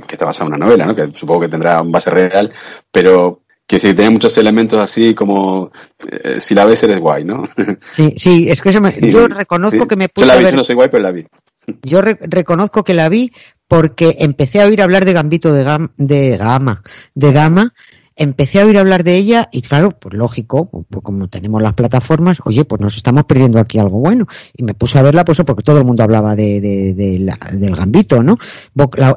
que 0.08 0.16
está 0.16 0.26
basada 0.26 0.48
en 0.48 0.54
una 0.54 0.66
novela, 0.66 0.86
¿no? 0.86 0.96
Que 0.96 1.12
supongo 1.18 1.42
que 1.42 1.50
tendrá 1.50 1.82
un 1.82 1.92
base 1.92 2.10
real, 2.10 2.54
pero 2.90 3.42
que 3.76 3.88
sí, 3.90 3.94
tenía 3.94 4.10
muchos 4.10 4.38
elementos 4.38 4.82
así 4.82 5.14
como 5.14 5.70
eh, 6.10 6.40
si 6.40 6.56
la 6.56 6.66
ves 6.66 6.82
eres 6.84 7.00
guay, 7.00 7.26
¿no? 7.26 7.44
Sí, 7.92 8.14
sí, 8.16 8.48
es 8.50 8.62
que 8.62 8.70
eso 8.70 8.80
me, 8.80 8.98
yo 9.02 9.28
reconozco 9.28 9.86
que 9.86 9.98
me 9.98 10.08
puse 10.08 10.26
Yo 10.26 10.34
la 10.34 10.40
vi, 10.40 10.46
yo 10.46 10.52
no 10.54 10.64
soy 10.64 10.76
guay, 10.76 10.88
pero 10.90 11.04
la 11.04 11.12
vi. 11.12 11.26
Yo 11.82 12.00
reconozco 12.02 12.84
que 12.84 12.94
la 12.94 13.10
vi 13.10 13.32
porque 13.68 14.18
empecé 14.20 14.62
a 14.62 14.68
oír 14.68 14.84
hablar 14.84 15.04
de 15.04 15.14
Gambito 15.14 15.52
de, 15.52 15.64
Gam 15.64 15.90
de 15.98 16.38
Gama, 16.38 16.84
de 17.16 17.32
Dama, 17.32 17.74
empecé 18.16 18.62
a 18.62 18.66
oír 18.66 18.78
hablar 18.78 19.04
de 19.04 19.16
ella 19.16 19.50
y 19.52 19.62
claro, 19.62 19.92
pues 19.92 20.16
lógico, 20.16 20.70
pues 20.90 21.04
como 21.04 21.28
tenemos 21.28 21.62
las 21.62 21.74
plataformas, 21.74 22.38
oye, 22.46 22.64
pues 22.64 22.82
nos 22.82 22.96
estamos 22.96 23.26
perdiendo 23.26 23.60
aquí 23.60 23.78
algo 23.78 24.00
bueno. 24.00 24.28
Y 24.56 24.64
me 24.64 24.74
puse 24.74 24.98
a 24.98 25.02
verla 25.02 25.26
pues 25.26 25.42
porque 25.46 25.64
todo 25.64 25.78
el 25.78 25.86
mundo 25.86 26.04
hablaba 26.04 26.36
de, 26.36 26.62
del 26.94 27.76
gambito, 27.76 28.24
¿no? 28.24 28.38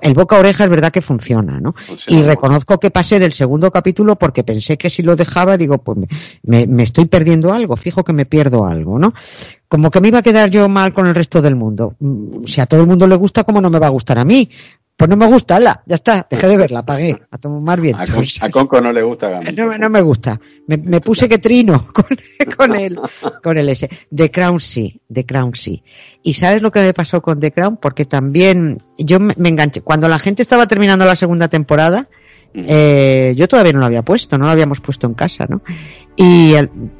el 0.02 0.14
boca 0.14 0.38
oreja 0.38 0.64
es 0.64 0.70
verdad 0.70 0.90
que 0.90 1.02
funciona, 1.02 1.60
¿no? 1.60 1.74
y 2.08 2.22
reconozco 2.22 2.78
que 2.78 2.90
pasé 2.90 3.18
del 3.18 3.32
segundo 3.32 3.70
capítulo 3.70 4.16
porque 4.16 4.42
pensé 4.42 4.76
que 4.76 4.90
si 4.90 5.02
lo 5.02 5.14
dejaba, 5.14 5.56
digo, 5.56 5.78
pues 5.78 5.98
me, 6.42 6.66
me 6.66 6.82
estoy 6.82 7.06
perdiendo 7.06 7.52
algo, 7.52 7.76
fijo 7.76 8.04
que 8.04 8.12
me 8.12 8.26
pierdo 8.26 8.66
algo, 8.66 8.98
¿no? 8.98 9.14
como 9.68 9.90
que 9.90 10.00
me 10.00 10.08
iba 10.08 10.18
a 10.18 10.22
quedar 10.22 10.50
yo 10.50 10.68
mal 10.68 10.94
con 10.94 11.06
el 11.06 11.14
resto 11.14 11.42
del 11.42 11.54
mundo. 11.54 11.94
Mm, 12.00 12.46
si 12.46 12.60
a 12.60 12.66
todo 12.66 12.80
el 12.80 12.86
mundo 12.86 13.06
le 13.06 13.16
gusta, 13.16 13.44
¿cómo 13.44 13.60
no 13.60 13.70
me 13.70 13.78
va 13.78 13.86
a 13.86 13.90
gustar 13.90 14.18
a 14.18 14.24
mí? 14.24 14.48
Pues 14.98 15.08
no 15.08 15.16
me 15.16 15.28
gusta, 15.28 15.60
la, 15.60 15.80
ya 15.86 15.94
está, 15.94 16.26
dejé 16.28 16.48
de 16.48 16.56
verla, 16.56 16.80
apagué, 16.80 17.16
a 17.30 17.38
tomar 17.38 17.80
bien. 17.80 17.94
A, 17.94 18.50
Conco 18.50 18.80
no 18.80 18.92
le 18.92 19.04
gusta 19.04 19.38
No, 19.56 19.78
no 19.78 19.88
me 19.88 20.00
gusta. 20.00 20.40
Me, 20.66 21.00
puse 21.00 21.28
que 21.28 21.38
trino 21.38 21.84
con, 21.94 22.04
con, 22.56 22.74
el, 22.74 22.98
con 23.44 23.56
el 23.56 23.68
S. 23.68 23.88
The 24.12 24.32
Crown 24.32 24.58
sí, 24.58 25.00
The 25.08 25.24
Crown 25.24 25.54
sí. 25.54 25.84
¿Y 26.24 26.34
sabes 26.34 26.62
lo 26.62 26.72
que 26.72 26.80
me 26.80 26.92
pasó 26.94 27.22
con 27.22 27.38
The 27.38 27.52
Crown? 27.52 27.76
Porque 27.76 28.06
también 28.06 28.82
yo 28.98 29.20
me, 29.20 29.34
me 29.36 29.50
enganché. 29.50 29.82
Cuando 29.82 30.08
la 30.08 30.18
gente 30.18 30.42
estaba 30.42 30.66
terminando 30.66 31.04
la 31.04 31.14
segunda 31.14 31.46
temporada, 31.46 32.08
eh, 32.54 33.34
yo 33.36 33.46
todavía 33.46 33.72
no 33.72 33.80
lo 33.80 33.86
había 33.86 34.02
puesto, 34.02 34.36
no 34.36 34.46
lo 34.46 34.50
habíamos 34.50 34.80
puesto 34.80 35.06
en 35.06 35.14
casa, 35.14 35.46
¿no? 35.48 35.62
Y 36.20 36.52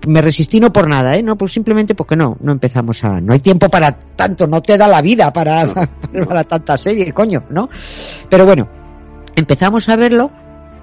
me 0.06 0.22
resistí 0.22 0.60
no 0.60 0.72
por 0.72 0.88
nada, 0.88 1.16
¿eh? 1.16 1.24
No, 1.24 1.36
pues 1.36 1.52
simplemente 1.52 1.96
porque 1.96 2.14
no, 2.14 2.36
no 2.40 2.52
empezamos 2.52 3.02
a... 3.02 3.20
No 3.20 3.32
hay 3.32 3.40
tiempo 3.40 3.68
para 3.68 3.90
tanto, 3.90 4.46
no 4.46 4.62
te 4.62 4.78
da 4.78 4.86
la 4.86 5.02
vida 5.02 5.32
para, 5.32 5.66
para, 6.28 6.44
tanta 6.44 6.78
serie, 6.78 7.12
coño, 7.12 7.42
¿no? 7.50 7.68
Pero 8.30 8.46
bueno, 8.46 8.68
empezamos 9.34 9.88
a 9.88 9.96
verlo 9.96 10.30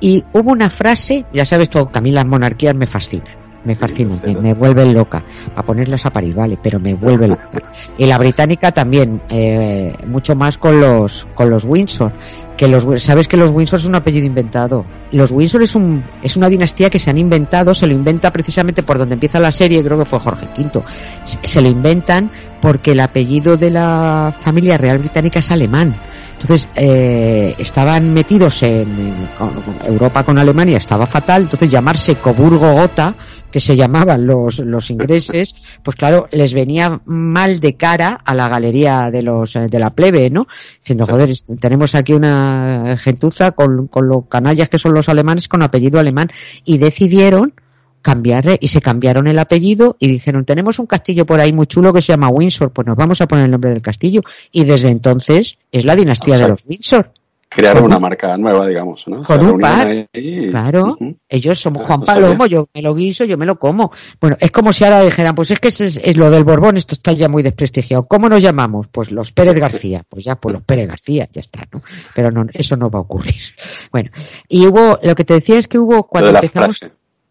y 0.02 0.22
hubo 0.34 0.52
una 0.52 0.70
frase, 0.70 1.26
ya 1.34 1.46
sabes 1.46 1.70
tú, 1.70 1.90
que 1.90 1.98
a 1.98 2.02
mí 2.02 2.12
las 2.12 2.26
monarquías 2.26 2.76
me 2.76 2.88
fascinan 2.88 3.35
me 3.66 3.76
fascina, 3.76 4.22
me, 4.24 4.36
me, 4.36 4.54
vuelven 4.54 4.94
loca. 4.94 5.24
A 5.56 5.64
ponerlas 5.64 6.06
a 6.06 6.12
París, 6.12 6.36
vale, 6.36 6.58
pero 6.62 6.80
me 6.80 6.94
vuelve 6.94 7.28
loca. 7.28 7.50
Y 7.98 8.06
la 8.06 8.18
británica 8.18 8.72
también, 8.72 9.22
eh, 9.30 9.94
mucho 10.08 10.36
más 10.36 10.58
con 10.58 10.80
los, 10.80 11.28
con 11.34 11.50
los 11.50 11.66
Windsor. 11.66 12.14
Que 12.56 12.68
los, 12.68 12.86
sabes 13.02 13.28
que 13.28 13.36
los 13.36 13.52
Windsor 13.52 13.80
es 13.80 13.86
un 13.86 13.96
apellido 13.96 14.26
inventado. 14.26 14.86
Los 15.12 15.32
Windsor 15.32 15.64
es 15.64 15.76
un, 15.76 16.04
es 16.22 16.38
una 16.38 16.50
dinastía 16.50 16.90
que 16.90 17.00
se 17.00 17.10
han 17.10 17.18
inventado, 17.18 17.74
se 17.74 17.88
lo 17.88 17.94
inventa 17.94 18.32
precisamente 18.32 18.84
por 18.84 18.98
donde 18.98 19.16
empieza 19.16 19.40
la 19.40 19.52
serie, 19.52 19.84
creo 19.84 19.98
que 19.98 20.06
fue 20.06 20.20
Jorge 20.20 20.48
V. 20.58 20.84
Se, 21.24 21.62
lo 21.62 21.70
inventan 21.70 22.32
porque 22.62 22.92
el 22.92 23.00
apellido 23.00 23.58
de 23.58 23.72
la 23.72 24.34
familia 24.40 24.78
real 24.78 25.00
británica 25.00 25.40
es 25.40 25.52
alemán. 25.52 25.96
Entonces, 26.34 26.68
eh, 26.76 27.56
estaban 27.58 28.14
metidos 28.14 28.62
en, 28.64 29.28
Europa 29.86 30.24
con 30.24 30.38
Alemania, 30.38 30.78
estaba 30.78 31.06
fatal, 31.06 31.44
entonces 31.44 31.70
llamarse 31.70 32.16
Coburgo-Gotha 32.16 33.16
que 33.56 33.62
se 33.62 33.78
llamaban 33.78 34.28
los, 34.28 34.60
los 34.60 34.92
ingleses, 34.96 35.56
pues 35.82 35.96
claro, 35.96 36.28
les 36.34 36.54
venía 36.54 37.00
mal 37.06 37.62
de 37.62 37.78
cara 37.78 38.20
a 38.26 38.34
la 38.34 38.50
galería 38.50 39.10
de 39.10 39.22
los 39.22 39.56
eh, 39.56 39.70
de 39.70 39.80
la 39.80 39.92
plebe, 39.92 40.30
¿no? 40.30 40.46
Diciendo, 40.82 41.08
joder, 41.08 41.30
tenemos 41.62 41.96
aquí 41.96 42.12
una 42.12 42.98
gentuza 43.00 43.54
con, 43.54 43.88
con 43.88 44.10
los 44.10 44.26
canallas 44.28 44.68
que 44.68 44.78
son 44.78 44.94
los 44.94 45.08
alemanes 45.08 45.48
con 45.48 45.62
apellido 45.62 46.02
alemán 46.02 46.32
y 46.66 46.80
decidieron 46.80 47.54
cambiar 48.02 48.58
y 48.60 48.68
se 48.68 48.82
cambiaron 48.82 49.26
el 49.28 49.40
apellido 49.40 49.96
y 50.02 50.10
dijeron 50.10 50.44
tenemos 50.44 50.78
un 50.78 50.86
castillo 50.86 51.26
por 51.26 51.40
ahí 51.40 51.54
muy 51.54 51.66
chulo 51.66 51.94
que 51.94 52.02
se 52.02 52.12
llama 52.12 52.28
Windsor 52.28 52.72
pues 52.72 52.86
nos 52.86 52.98
vamos 52.98 53.22
a 53.22 53.28
poner 53.28 53.46
el 53.46 53.52
nombre 53.52 53.72
del 53.72 53.82
castillo 53.82 54.22
y 54.52 54.66
desde 54.66 54.90
entonces 54.90 55.58
es 55.72 55.86
la 55.86 55.96
dinastía 55.96 56.38
de 56.38 56.50
los 56.50 56.66
Windsor 56.68 57.14
crearon 57.56 57.86
una 57.86 58.00
marca 58.00 58.36
nueva, 58.38 58.68
digamos, 58.68 59.04
¿no? 59.08 59.22
Con 59.22 59.46
un 59.46 59.60
par. 59.60 60.10
Claro. 60.50 60.98
Ellos 61.30 61.60
somos 61.60 61.86
Juan 61.86 62.02
Palomo, 62.02 62.46
yo 62.46 62.68
me 62.74 62.82
lo 62.82 62.94
guiso, 62.94 63.24
yo 63.24 63.38
me 63.38 63.46
lo 63.46 63.58
como. 63.58 63.92
Bueno, 64.20 64.36
es 64.40 64.52
como 64.52 64.74
si 64.74 64.84
ahora 64.84 65.02
dijeran, 65.02 65.34
pues 65.36 65.52
es 65.52 65.60
que 65.60 65.70
es, 65.70 66.18
lo 66.18 66.30
del 66.30 66.44
Borbón, 66.44 66.78
esto 66.78 66.96
está 66.96 67.14
ya 67.14 67.30
muy 67.30 67.44
desprestigiado. 67.44 68.08
¿Cómo 68.08 68.28
nos 68.28 68.44
llamamos? 68.44 68.88
Pues 68.88 69.12
los 69.12 69.32
Pérez 69.32 69.56
García. 69.56 70.04
Pues 70.08 70.26
ya, 70.26 70.36
pues 70.36 70.54
los 70.54 70.64
Pérez 70.64 70.88
García, 70.88 71.30
ya 71.32 71.40
está, 71.40 71.66
¿no? 71.72 71.82
Pero 72.14 72.30
no, 72.30 72.46
eso 72.54 72.76
no 72.76 72.90
va 72.90 73.00
a 73.00 73.04
ocurrir. 73.04 73.36
Bueno, 73.92 74.10
y 74.50 74.68
hubo, 74.68 75.00
lo 75.04 75.16
que 75.16 75.24
te 75.24 75.36
decía 75.36 75.58
es 75.58 75.68
que 75.68 75.80
hubo, 75.80 76.06
cuando 76.08 76.32
empezamos... 76.32 76.82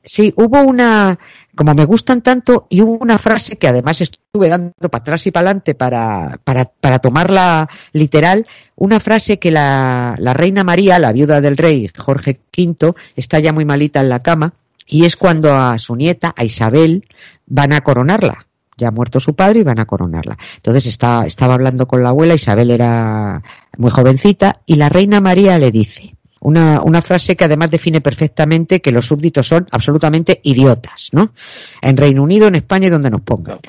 Sí, 0.03 0.33
hubo 0.37 0.63
una, 0.63 1.19
como 1.55 1.75
me 1.75 1.85
gustan 1.85 2.23
tanto, 2.23 2.67
y 2.69 2.83
hubo 2.83 2.99
una 3.01 3.19
frase 3.19 3.57
que 3.57 3.69
además 3.69 4.01
estuve 4.01 4.49
dando 4.49 4.73
para 4.91 5.03
atrás 5.03 5.27
y 5.27 5.31
para 5.31 5.47
adelante 5.49 5.75
para, 5.75 6.39
para, 6.43 6.65
para 6.65 6.99
tomarla 6.99 7.69
literal, 7.93 8.47
una 8.77 9.01
frase 9.01 9.39
que 9.39 9.51
la, 9.51 10.17
la 10.19 10.35
reina 10.35 10.65
María, 10.65 10.99
la 10.99 11.13
viuda 11.13 11.41
del 11.41 11.57
rey 11.57 11.91
Jorge 11.97 12.41
V, 12.57 12.95
está 13.17 13.39
ya 13.39 13.53
muy 13.53 13.65
malita 13.65 14.01
en 14.01 14.09
la 14.09 14.23
cama, 14.23 14.55
y 14.87 15.05
es 15.05 15.17
cuando 15.17 15.55
a 15.55 15.79
su 15.79 15.97
nieta, 15.97 16.35
a 16.37 16.45
Isabel, 16.45 17.09
van 17.47 17.73
a 17.73 17.81
coronarla. 17.83 18.47
Ya 18.77 18.89
ha 18.89 18.91
muerto 18.91 19.21
su 19.21 19.35
padre 19.35 19.61
y 19.61 19.63
van 19.63 19.79
a 19.79 19.87
coronarla. 19.87 20.37
Entonces 20.57 20.87
está, 20.87 21.25
estaba 21.27 21.55
hablando 21.55 21.87
con 21.87 22.03
la 22.03 22.09
abuela, 22.09 22.35
Isabel 22.35 22.73
era 22.73 23.41
muy 23.79 23.91
jovencita, 23.91 24.61
y 24.67 24.75
la 24.77 24.89
reina 24.89 25.21
María 25.21 25.59
le 25.59 25.71
dice, 25.71 26.14
una, 26.45 26.83
una 26.83 27.01
frase 27.01 27.37
que 27.37 27.45
además 27.45 27.71
define 27.71 28.03
perfectamente 28.03 28.83
que 28.83 28.93
los 28.93 29.07
súbditos 29.07 29.49
son 29.49 29.67
absolutamente 29.71 30.41
idiotas, 30.43 31.09
¿no? 31.13 31.33
En 31.81 31.97
Reino 31.97 32.23
Unido, 32.23 32.49
en 32.49 32.57
España 32.57 32.89
y 32.89 32.91
donde 32.91 33.11
nos 33.11 33.23
pongan. 33.23 33.61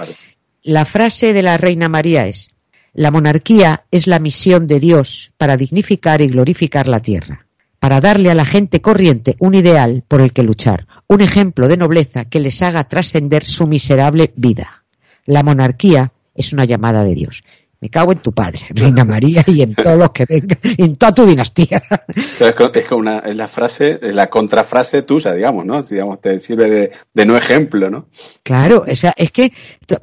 La 0.62 0.84
frase 0.84 1.32
de 1.32 1.42
la 1.42 1.56
Reina 1.58 1.88
María 1.88 2.28
es, 2.28 2.50
la 2.94 3.12
monarquía 3.12 3.86
es 3.92 4.08
la 4.08 4.20
misión 4.20 4.68
de 4.68 4.82
Dios 4.82 5.32
para 5.38 5.56
dignificar 5.56 6.22
y 6.22 6.28
glorificar 6.28 6.88
la 6.88 7.00
tierra. 7.00 7.48
para 7.80 8.02
darle 8.02 8.32
a 8.32 8.36
la 8.36 8.46
gente 8.46 8.82
corriente 8.82 9.36
un 9.38 9.54
ideal 9.54 10.04
por 10.08 10.20
el 10.20 10.34
que 10.34 10.42
luchar, 10.42 10.88
un 11.06 11.22
ejemplo 11.22 11.68
de 11.68 11.78
nobleza 11.78 12.26
que 12.26 12.40
les 12.40 12.64
haga 12.64 12.86
trascender 12.86 13.46
su 13.46 13.68
miserable 13.68 14.34
vida. 14.36 14.86
La 15.26 15.44
monarquía 15.44 16.12
es 16.34 16.52
una 16.52 16.66
llamada 16.66 17.04
de 17.04 17.14
Dios 17.14 17.44
me 17.86 17.90
cago 17.92 18.14
en 18.14 18.20
tu 18.20 18.32
padre, 18.32 18.62
Reina 18.72 19.06
María, 19.06 19.44
y 19.46 19.62
en 19.62 19.76
todos 19.76 19.96
los 19.96 20.10
que 20.10 20.26
vengan, 20.28 20.58
en 20.64 20.96
toda 20.96 21.14
tu 21.14 21.26
dinastía. 21.28 21.80
es 22.40 22.88
como 22.88 23.00
una, 23.00 23.20
es 23.20 23.36
la 23.36 23.48
frase, 23.48 24.00
la 24.02 24.28
contrafrase 24.28 25.04
tuya, 25.04 25.34
digamos, 25.34 25.68
¿no? 25.68 25.84
Digamos, 25.84 26.20
te 26.20 26.40
sirve 26.40 26.92
de, 27.14 27.26
no 27.26 27.38
ejemplo, 27.38 27.92
¿no? 27.92 28.08
Claro, 28.42 28.86
o 28.90 28.96
sea, 28.96 29.14
es 29.16 29.32
que, 29.32 29.54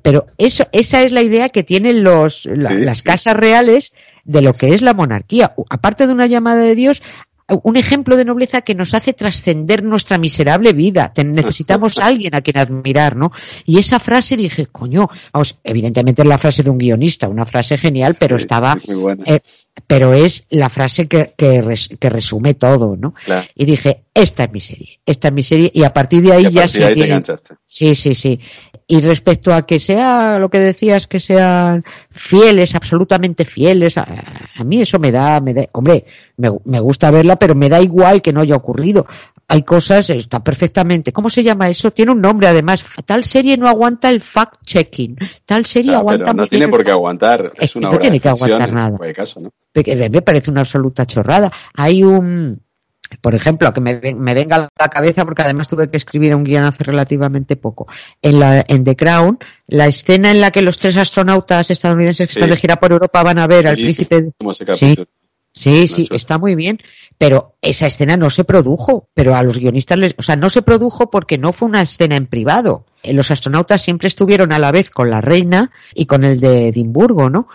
pero 0.00 0.26
eso, 0.38 0.68
esa 0.70 1.02
es 1.02 1.10
la 1.10 1.22
idea 1.22 1.48
que 1.48 1.64
tienen 1.64 2.04
los, 2.04 2.46
las 2.46 3.02
casas 3.02 3.34
reales 3.34 3.92
de 4.24 4.42
lo 4.42 4.52
que 4.52 4.74
es 4.74 4.82
la 4.82 4.94
monarquía. 4.94 5.52
Aparte 5.68 6.06
de 6.06 6.12
una 6.12 6.26
llamada 6.26 6.62
de 6.62 6.76
Dios, 6.76 7.02
un 7.48 7.76
ejemplo 7.76 8.16
de 8.16 8.24
nobleza 8.24 8.62
que 8.62 8.74
nos 8.74 8.94
hace 8.94 9.12
trascender 9.12 9.82
nuestra 9.82 10.18
miserable 10.18 10.72
vida. 10.72 11.12
Necesitamos 11.24 11.98
a 11.98 12.06
alguien 12.06 12.34
a 12.34 12.40
quien 12.40 12.58
admirar, 12.58 13.16
¿no? 13.16 13.32
Y 13.64 13.78
esa 13.78 13.98
frase 13.98 14.36
dije, 14.36 14.66
coño, 14.66 15.08
vamos, 15.32 15.56
evidentemente 15.64 16.22
es 16.22 16.28
la 16.28 16.38
frase 16.38 16.62
de 16.62 16.70
un 16.70 16.78
guionista, 16.78 17.28
una 17.28 17.46
frase 17.46 17.76
genial, 17.78 18.16
pero 18.18 18.36
estaba, 18.36 18.78
eh, 19.26 19.40
pero 19.86 20.12
es 20.12 20.46
la 20.50 20.68
frase 20.68 21.08
que, 21.08 21.32
que, 21.36 22.10
resume 22.10 22.54
todo, 22.54 22.96
¿no? 22.96 23.14
Y 23.54 23.64
dije, 23.64 24.04
esta 24.14 24.44
es 24.44 24.52
mi 24.52 24.60
serie, 24.60 25.00
esta 25.06 25.28
es 25.28 25.34
mi 25.34 25.42
serie, 25.42 25.70
y 25.72 25.84
a 25.84 25.92
partir 25.92 26.22
de 26.22 26.32
ahí 26.32 26.50
ya 26.50 26.68
sí 26.68 26.80
Sí, 27.64 27.94
sí, 27.94 28.14
sí. 28.14 28.40
Y 28.86 29.00
respecto 29.00 29.52
a 29.52 29.66
que 29.66 29.78
sea 29.78 30.38
lo 30.38 30.50
que 30.50 30.58
decías, 30.58 31.06
que 31.06 31.20
sean 31.20 31.84
fieles, 32.10 32.74
absolutamente 32.74 33.44
fieles, 33.44 33.96
a, 33.96 34.06
mí 34.64 34.82
eso 34.82 34.98
me 34.98 35.10
da, 35.10 35.40
me 35.40 35.54
da, 35.54 35.66
hombre, 35.72 36.04
me, 36.36 36.50
me, 36.64 36.80
gusta 36.80 37.10
verla, 37.10 37.36
pero 37.36 37.54
me 37.54 37.68
da 37.68 37.80
igual 37.80 38.20
que 38.20 38.32
no 38.32 38.40
haya 38.40 38.56
ocurrido. 38.56 39.06
Hay 39.48 39.62
cosas, 39.62 40.08
está 40.10 40.42
perfectamente. 40.42 41.12
¿Cómo 41.12 41.28
se 41.28 41.42
llama 41.42 41.68
eso? 41.68 41.90
Tiene 41.90 42.12
un 42.12 42.20
nombre 42.20 42.46
además. 42.46 42.84
Tal 43.04 43.24
serie 43.24 43.56
no 43.56 43.68
aguanta 43.68 44.08
el 44.08 44.20
fact-checking. 44.20 45.16
Tal 45.44 45.66
serie 45.66 45.94
aguanta. 45.94 46.32
no 46.32 46.46
tiene 46.46 46.68
por 46.68 46.84
qué 46.84 46.90
aguantar. 46.90 47.52
Es, 47.58 47.76
una 47.76 47.90
no 47.90 47.98
tiene 47.98 48.18
que 48.18 48.28
aguantar 48.28 48.72
nada. 48.72 48.98
Caso, 49.14 49.40
¿no? 49.40 49.52
Me 49.74 50.22
parece 50.22 50.50
una 50.50 50.62
absoluta 50.62 51.06
chorrada. 51.06 51.52
Hay 51.74 52.02
un, 52.02 52.62
por 53.20 53.34
ejemplo, 53.34 53.72
que 53.72 53.80
me, 53.80 53.94
venga 54.34 54.56
a 54.56 54.68
la 54.78 54.88
cabeza, 54.88 55.24
porque 55.24 55.42
además 55.42 55.68
tuve 55.68 55.90
que 55.90 55.96
escribir 55.96 56.34
un 56.34 56.44
guion 56.44 56.64
hace 56.64 56.84
relativamente 56.84 57.56
poco. 57.56 57.86
En, 58.20 58.40
la, 58.40 58.64
en 58.66 58.84
The 58.84 58.96
Crown, 58.96 59.38
la 59.66 59.86
escena 59.86 60.30
en 60.30 60.40
la 60.40 60.50
que 60.50 60.62
los 60.62 60.78
tres 60.78 60.96
astronautas 60.96 61.70
estadounidenses 61.70 62.26
que 62.26 62.32
están 62.32 62.50
de 62.50 62.56
gira 62.56 62.76
por 62.76 62.92
Europa 62.92 63.22
van 63.22 63.38
a 63.38 63.46
ver 63.46 63.66
al 63.66 63.74
príncipe. 63.74 64.32
Sí, 64.72 64.96
sí, 65.52 65.88
sí, 65.88 66.08
está 66.10 66.38
muy 66.38 66.54
bien. 66.54 66.78
Pero 67.18 67.56
esa 67.62 67.86
escena 67.86 68.16
no 68.16 68.30
se 68.30 68.44
produjo. 68.44 69.08
Pero 69.14 69.34
a 69.34 69.42
los 69.42 69.58
guionistas 69.58 69.98
les. 69.98 70.14
O 70.18 70.22
sea, 70.22 70.36
no 70.36 70.50
se 70.50 70.62
produjo 70.62 71.10
porque 71.10 71.38
no 71.38 71.52
fue 71.52 71.68
una 71.68 71.82
escena 71.82 72.16
en 72.16 72.26
privado. 72.26 72.86
Eh, 73.02 73.12
los 73.12 73.30
astronautas 73.30 73.82
siempre 73.82 74.08
estuvieron 74.08 74.52
a 74.52 74.58
la 74.58 74.72
vez 74.72 74.90
con 74.90 75.10
la 75.10 75.20
reina 75.20 75.70
y 75.94 76.06
con 76.06 76.24
el 76.24 76.40
de 76.40 76.68
Edimburgo, 76.68 77.30
¿no? 77.30 77.48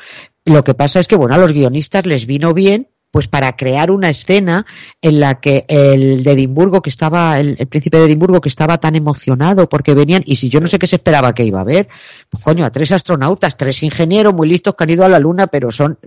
Lo 0.45 0.63
que 0.63 0.73
pasa 0.73 0.99
es 0.99 1.07
que, 1.07 1.15
bueno, 1.15 1.35
a 1.35 1.39
los 1.39 1.51
guionistas 1.51 2.05
les 2.05 2.25
vino 2.25 2.53
bien 2.53 2.87
pues 3.17 3.27
para 3.27 3.55
crear 3.55 3.89
una 3.89 4.11
escena 4.11 4.67
en 5.01 5.19
la 5.19 5.39
que 5.39 5.65
el 5.69 6.23
de 6.23 6.33
Edimburgo 6.33 6.83
que 6.83 6.91
estaba, 6.91 7.39
el, 7.39 7.57
príncipe 7.65 7.97
de 7.97 8.05
Edimburgo 8.05 8.39
que 8.41 8.49
estaba 8.49 8.77
tan 8.77 8.93
emocionado 8.93 9.67
porque 9.67 9.95
venían, 9.95 10.21
y 10.23 10.35
si 10.35 10.49
yo 10.49 10.61
no 10.61 10.67
sé 10.67 10.77
qué 10.77 10.85
se 10.85 10.97
esperaba 10.97 11.33
que 11.33 11.43
iba 11.43 11.57
a 11.57 11.63
haber, 11.63 11.87
pues 12.29 12.43
coño, 12.43 12.63
a 12.63 12.69
tres 12.69 12.91
astronautas, 12.91 13.57
tres 13.57 13.81
ingenieros 13.81 14.35
muy 14.35 14.47
listos 14.47 14.75
que 14.75 14.83
han 14.83 14.91
ido 14.91 15.03
a 15.03 15.09
la 15.09 15.17
luna, 15.17 15.47
pero 15.47 15.71
son 15.71 15.97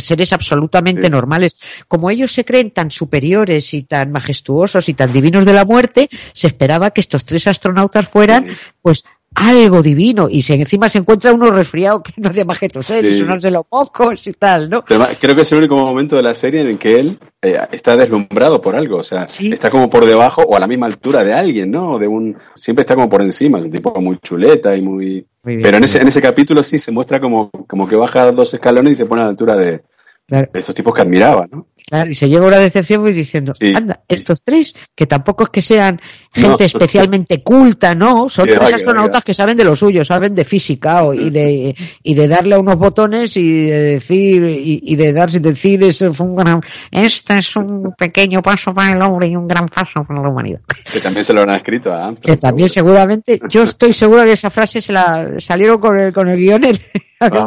seres 0.00 0.32
absolutamente 0.32 1.10
normales. 1.10 1.56
Como 1.88 2.08
ellos 2.08 2.32
se 2.32 2.46
creen 2.46 2.70
tan 2.70 2.90
superiores 2.90 3.74
y 3.74 3.82
tan 3.82 4.10
majestuosos 4.10 4.88
y 4.88 4.94
tan 4.94 5.12
divinos 5.12 5.44
de 5.44 5.52
la 5.52 5.66
muerte, 5.66 6.08
se 6.32 6.46
esperaba 6.46 6.92
que 6.92 7.02
estos 7.02 7.26
tres 7.26 7.46
astronautas 7.48 8.08
fueran, 8.08 8.46
pues, 8.80 9.04
algo 9.36 9.82
divino 9.82 10.28
y 10.30 10.40
si 10.40 10.54
encima 10.54 10.88
se 10.88 10.98
encuentra 10.98 11.32
uno 11.32 11.50
resfriado 11.50 12.02
que 12.02 12.12
no 12.16 12.30
hace 12.30 12.46
más 12.46 12.58
que 12.58 12.70
toser 12.70 13.04
y 13.04 13.18
sonarse 13.18 13.50
los 13.50 13.64
mocos 13.70 14.26
y 14.26 14.32
tal, 14.32 14.70
¿no? 14.70 14.82
creo 14.82 15.34
que 15.34 15.42
es 15.42 15.52
el 15.52 15.58
único 15.58 15.76
momento 15.76 16.16
de 16.16 16.22
la 16.22 16.32
serie 16.32 16.62
en 16.62 16.68
el 16.68 16.78
que 16.78 16.98
él 16.98 17.18
eh, 17.42 17.58
está 17.70 17.96
deslumbrado 17.96 18.62
por 18.62 18.74
algo, 18.74 18.96
o 18.96 19.04
sea, 19.04 19.24
está 19.24 19.70
como 19.70 19.90
por 19.90 20.06
debajo 20.06 20.40
o 20.42 20.56
a 20.56 20.60
la 20.60 20.66
misma 20.66 20.86
altura 20.86 21.22
de 21.22 21.34
alguien, 21.34 21.70
¿no? 21.70 21.98
De 21.98 22.08
un 22.08 22.34
siempre 22.54 22.82
está 22.82 22.94
como 22.94 23.10
por 23.10 23.20
encima, 23.20 23.58
un 23.58 23.70
tipo 23.70 24.00
muy 24.00 24.18
chuleta 24.22 24.74
y 24.74 24.80
muy, 24.80 25.26
pero 25.44 25.76
en 25.76 25.84
ese 25.84 25.98
en 26.00 26.08
ese 26.08 26.22
capítulo 26.22 26.62
sí 26.62 26.78
se 26.78 26.90
muestra 26.90 27.20
como 27.20 27.50
como 27.68 27.86
que 27.86 27.96
baja 27.96 28.32
dos 28.32 28.54
escalones 28.54 28.92
y 28.92 28.94
se 28.96 29.04
pone 29.04 29.20
a 29.20 29.24
la 29.24 29.30
altura 29.30 29.54
de, 29.54 29.82
de 30.28 30.48
estos 30.54 30.74
tipos 30.74 30.94
que 30.94 31.02
admiraba, 31.02 31.46
¿no? 31.50 31.66
Claro, 31.88 32.10
y 32.10 32.16
se 32.16 32.28
lleva 32.28 32.48
una 32.48 32.58
decepción 32.58 33.06
y 33.06 33.12
diciendo, 33.12 33.52
anda, 33.72 34.00
estos 34.08 34.42
tres, 34.42 34.74
que 34.92 35.06
tampoco 35.06 35.44
es 35.44 35.50
que 35.50 35.62
sean 35.62 36.00
gente 36.32 36.64
especialmente 36.64 37.44
culta, 37.44 37.94
¿no? 37.94 38.28
Son 38.28 38.44
tres 38.44 38.74
astronautas 38.74 39.22
que 39.22 39.34
saben 39.34 39.56
de 39.56 39.62
lo 39.62 39.76
suyo, 39.76 40.04
saben 40.04 40.34
de 40.34 40.44
física 40.44 41.04
y 41.14 41.30
de, 41.30 41.76
y 42.02 42.14
de 42.14 42.26
darle 42.26 42.56
a 42.56 42.58
unos 42.58 42.74
botones 42.74 43.36
y 43.36 43.66
de 43.66 43.82
decir, 43.82 44.42
y, 44.42 44.96
de 44.96 45.12
dar, 45.12 45.30
decir, 45.30 45.84
eso 45.84 46.12
fue 46.12 46.26
un 46.26 46.34
gran, 46.34 46.60
este 46.90 47.38
es 47.38 47.54
un 47.54 47.94
pequeño 47.96 48.42
paso 48.42 48.74
para 48.74 48.90
el 48.90 49.02
hombre 49.02 49.28
y 49.28 49.36
un 49.36 49.46
gran 49.46 49.68
paso 49.68 50.02
para 50.02 50.20
la 50.20 50.28
humanidad. 50.28 50.62
Que 50.92 50.98
también 50.98 51.24
se 51.24 51.32
lo 51.34 51.42
han 51.42 51.50
escrito 51.50 51.92
a 51.92 52.16
Que 52.16 52.36
también 52.36 52.68
seguramente, 52.68 53.38
yo 53.48 53.62
estoy 53.62 53.92
seguro 53.92 54.24
que 54.24 54.32
esa 54.32 54.50
frase 54.50 54.80
se 54.80 54.92
la 54.92 55.38
salieron 55.38 55.78
con 55.78 55.96
el, 55.96 56.12
con 56.12 56.26
el 56.26 56.36
guion, 56.36 56.64
el, 56.64 56.80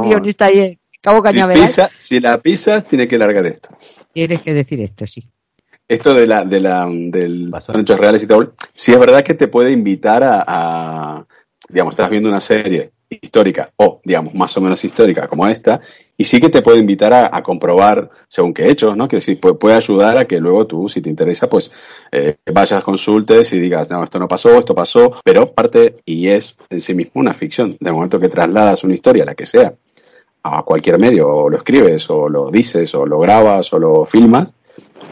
guionista 0.02 0.46
ahí, 0.46 0.79
Cabo 1.02 1.22
Cañaveral. 1.22 1.70
Si, 1.98 2.20
la 2.20 2.42
pisas, 2.42 2.86
tiene 2.86 3.08
que 3.08 3.18
largar 3.18 3.46
esto. 3.46 3.70
Tienes 4.14 4.42
que 4.42 4.54
decir 4.54 4.82
esto, 4.82 5.08
sí. 5.08 5.24
Esto 5.88 6.14
de 6.14 6.28
la, 6.28 6.44
de 6.44 6.60
la, 6.60 6.88
del 6.88 7.50
basado 7.50 7.80
en 7.80 7.84
hechos 7.84 8.00
reales 8.00 8.22
y 8.22 8.28
tal, 8.28 8.54
sí 8.74 8.92
es 8.92 9.00
verdad 9.00 9.24
que 9.24 9.34
te 9.34 9.48
puede 9.48 9.72
invitar 9.72 10.22
a, 10.24 11.26
digamos, 11.68 11.94
estás 11.94 12.10
viendo 12.10 12.30
una 12.30 12.42
serie 12.42 12.92
histórica 13.10 13.72
o, 13.78 14.02
digamos, 14.04 14.36
más 14.36 14.56
o 14.58 14.62
menos 14.62 14.84
histórica 14.86 15.28
como 15.28 15.48
esta, 15.48 15.82
y 16.16 16.26
sí 16.26 16.40
que 16.40 16.50
te 16.50 16.62
puede 16.62 16.80
invitar 16.80 17.14
a, 17.14 17.42
comprobar 17.42 18.10
según 18.28 18.54
qué 18.54 18.70
hechos, 18.70 18.96
¿no? 18.96 19.08
Que 19.08 19.18
decir, 19.18 19.40
puede, 19.40 19.56
puede, 19.56 19.76
ayudar 19.76 20.20
a 20.22 20.26
que 20.26 20.40
luego 20.40 20.68
tú, 20.68 20.90
si 20.90 21.02
te 21.02 21.10
interesa, 21.10 21.48
pues 21.48 21.72
eh, 22.12 22.36
vayas, 22.54 22.84
consultes 22.84 23.52
y 23.54 23.60
digas, 23.60 23.90
no, 23.90 24.04
esto 24.04 24.20
no 24.20 24.28
pasó, 24.28 24.60
esto 24.60 24.76
pasó, 24.76 25.20
pero 25.24 25.54
parte 25.54 26.02
y 26.06 26.28
es 26.28 26.58
en 26.70 26.82
sí 26.82 26.94
mismo 26.94 27.22
una 27.22 27.34
ficción. 27.34 27.78
De 27.80 27.92
momento 27.92 28.20
que 28.20 28.30
trasladas 28.30 28.84
una 28.84 28.94
historia, 28.94 29.26
la 29.26 29.34
que 29.34 29.46
sea, 29.46 29.74
a 30.44 30.64
cualquier 30.64 31.00
medio, 31.00 31.28
o 31.28 31.50
lo 31.50 31.58
escribes, 31.58 32.10
o 32.10 32.30
lo 32.30 32.50
dices, 32.50 32.94
o 32.96 33.06
lo 33.06 33.20
grabas, 33.20 33.72
o 33.74 33.80
lo 33.80 34.06
filmas, 34.06 34.54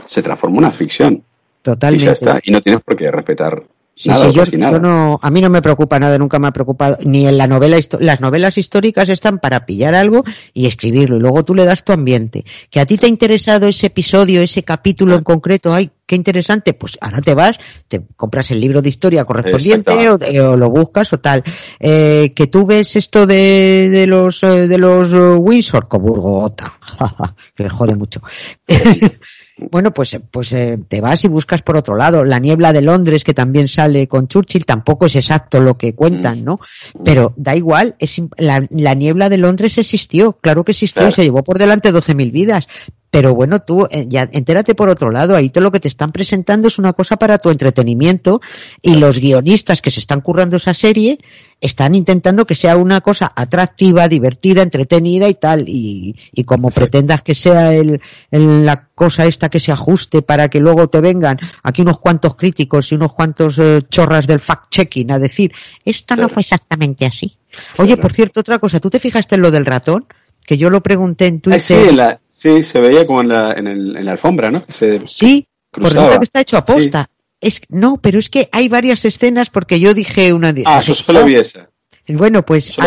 se 0.06 0.22
transforma 0.22 0.58
en 0.58 0.66
una 0.66 0.72
ficción. 0.72 1.24
Totalmente. 1.62 2.04
Y 2.04 2.08
ya 2.08 2.14
está. 2.14 2.40
Y 2.44 2.52
no 2.52 2.62
tienes 2.62 2.82
por 2.84 2.96
qué 2.96 3.12
respetar 3.12 3.64
Sí, 3.98 4.12
sí, 4.14 4.32
yo, 4.32 4.80
no, 4.80 5.20
a 5.20 5.32
mí 5.32 5.42
no 5.42 5.50
me 5.50 5.60
preocupa 5.60 5.98
nada, 5.98 6.20
nunca 6.20 6.38
me 6.38 6.48
ha 6.48 6.52
preocupado, 6.52 7.00
ni 7.04 7.28
en 7.28 7.36
la 7.36 7.48
novela, 7.48 7.80
las 8.00 8.22
novelas 8.22 8.60
históricas 8.60 9.10
están 9.10 9.40
para 9.40 9.66
pillar 9.66 9.96
algo 9.96 10.24
y 10.54 10.68
escribirlo, 10.68 11.18
y 11.18 11.20
luego 11.20 11.44
tú 11.44 11.56
le 11.56 11.66
das 11.66 11.84
tu 11.84 11.94
ambiente. 11.94 12.46
Que 12.70 12.80
a 12.80 12.86
ti 12.86 13.00
te 13.00 13.08
ha 13.08 13.10
interesado 13.10 13.66
ese 13.66 13.88
episodio, 13.88 14.44
ese 14.44 14.62
capítulo 14.62 15.16
en 15.16 15.24
concreto, 15.24 15.74
ay, 15.74 15.90
qué 16.06 16.16
interesante, 16.16 16.76
pues 16.76 17.00
ahora 17.02 17.22
te 17.22 17.34
vas, 17.34 17.58
te 17.88 18.04
compras 18.16 18.52
el 18.52 18.60
libro 18.60 18.84
de 18.84 18.90
historia 18.90 19.26
correspondiente 19.26 20.12
o, 20.12 20.56
lo 20.56 20.70
buscas 20.70 21.12
o 21.14 21.20
tal. 21.20 21.44
Eh, 21.80 22.34
que 22.36 22.46
tú 22.46 22.68
ves 22.68 22.96
esto 22.98 23.26
de, 23.26 23.90
de 23.92 24.06
los, 24.06 24.44
eh, 24.44 24.68
de 24.68 24.78
los 24.78 25.12
uh, 25.12 25.38
Windsor, 25.38 25.88
Coburgota, 25.88 26.78
que 27.56 27.64
le 27.64 27.70
jode 27.70 27.96
mucho. 27.96 28.22
Bueno, 29.58 29.92
pues, 29.92 30.18
pues 30.30 30.54
eh, 30.54 30.78
te 30.88 31.02
vas 31.02 31.24
y 31.24 31.28
buscas 31.28 31.64
por 31.64 31.78
otro 31.78 31.96
lado. 31.96 32.24
La 32.24 32.40
niebla 32.40 32.74
de 32.74 32.82
Londres, 32.82 33.24
que 33.24 33.34
también 33.34 33.68
sale 33.68 34.08
con 34.08 34.28
Churchill, 34.28 34.66
tampoco 34.66 35.08
es 35.08 35.16
exacto 35.16 35.60
lo 35.60 35.78
que 35.78 35.96
cuentan, 35.96 36.44
¿no? 36.44 36.60
Pero 37.04 37.34
da 37.36 37.56
igual, 37.56 37.96
es, 37.98 38.22
la, 38.38 38.66
la 38.70 38.94
niebla 38.94 39.30
de 39.30 39.38
Londres 39.38 39.78
existió, 39.78 40.34
claro 40.34 40.64
que 40.64 40.74
existió 40.74 41.08
y 41.08 41.12
se 41.12 41.24
llevó 41.24 41.44
por 41.44 41.58
delante 41.58 41.92
12.000 41.92 42.32
vidas. 42.32 42.68
Pero 43.10 43.34
bueno, 43.34 43.60
tú 43.60 43.88
eh, 43.90 44.06
ya 44.08 44.30
entérate 44.32 44.76
por 44.76 44.90
otro 44.90 45.12
lado, 45.12 45.36
ahí 45.36 45.50
todo 45.50 45.64
lo 45.64 45.72
que 45.72 45.80
te 45.80 45.88
están 45.88 46.12
presentando 46.12 46.68
es 46.68 46.78
una 46.78 46.94
cosa 46.94 47.16
para 47.16 47.38
tu 47.38 47.50
entretenimiento 47.50 48.42
y 48.82 48.96
los 48.96 49.20
guionistas 49.20 49.82
que 49.82 49.92
se 49.92 50.02
están 50.02 50.22
currando 50.22 50.58
esa 50.58 50.74
serie 50.74 51.20
están 51.60 51.96
intentando 51.96 52.46
que 52.46 52.54
sea 52.54 52.78
una 52.78 53.02
cosa 53.02 53.32
atractiva, 53.36 54.08
divertida, 54.08 54.62
entretenida 54.62 55.28
y 55.28 55.36
tal. 55.36 55.68
Y, 55.68 56.16
y 56.32 56.44
como 56.44 56.70
pretendas 56.70 57.22
que 57.24 57.34
sea 57.34 57.74
el, 57.74 58.02
la 58.32 58.88
cosa 58.94 59.26
esta 59.26 59.50
que 59.50 59.60
se 59.60 59.72
ajuste 59.72 60.22
para 60.22 60.50
que 60.50 60.60
luego 60.60 60.88
te 60.90 61.02
vengan 61.02 61.38
aquí 61.64 61.82
unos 61.82 62.00
cuantos 62.00 62.36
críticos 62.36 62.92
y 62.92 62.96
unos 62.96 63.14
cuantos 63.14 63.58
eh, 63.60 63.84
chorras 63.90 64.28
del 64.28 64.40
fact-checking 64.40 65.12
a 65.12 65.20
decir, 65.20 65.52
esto 65.84 66.16
no 66.16 66.30
fue 66.30 66.42
exactamente 66.42 67.06
así. 67.06 67.38
Oye, 67.78 67.98
por 67.98 68.14
cierto, 68.14 68.42
otra 68.42 68.60
cosa, 68.60 68.80
¿tú 68.80 68.90
te 68.90 69.00
fijaste 69.00 69.36
en 69.36 69.42
lo 69.42 69.52
del 69.52 69.66
ratón? 69.66 70.06
Que 70.46 70.58
yo 70.58 70.70
lo 70.70 70.82
pregunté 70.82 71.26
en 71.28 71.42
Twitter. 71.42 71.60
sí, 71.60 71.92
la, 71.92 72.20
Sí, 72.38 72.62
se 72.62 72.80
veía 72.80 73.08
como 73.08 73.22
en 73.22 73.30
la, 73.30 73.50
en 73.50 73.66
el, 73.66 73.98
en 73.98 74.06
la 74.06 74.12
alfombra, 74.12 74.52
¿no? 74.52 74.64
sí, 74.70 75.48
por 75.72 75.92
que 75.92 76.18
está 76.22 76.42
hecho 76.42 76.58
a 76.58 76.64
posta. 76.64 77.10
Es, 77.42 77.62
no, 77.70 77.98
pero 78.00 78.20
es 78.20 78.30
que 78.30 78.48
hay 78.52 78.70
varias 78.70 79.06
escenas 79.06 79.50
porque 79.50 79.80
yo 79.80 79.96
dije 79.96 80.34
una... 80.34 80.54
Ah, 80.66 80.82
yo 80.82 80.94
solo 80.94 81.26
vi 81.26 81.34
esa. 81.34 81.70
Bueno, 82.08 82.46
pues 82.46 82.78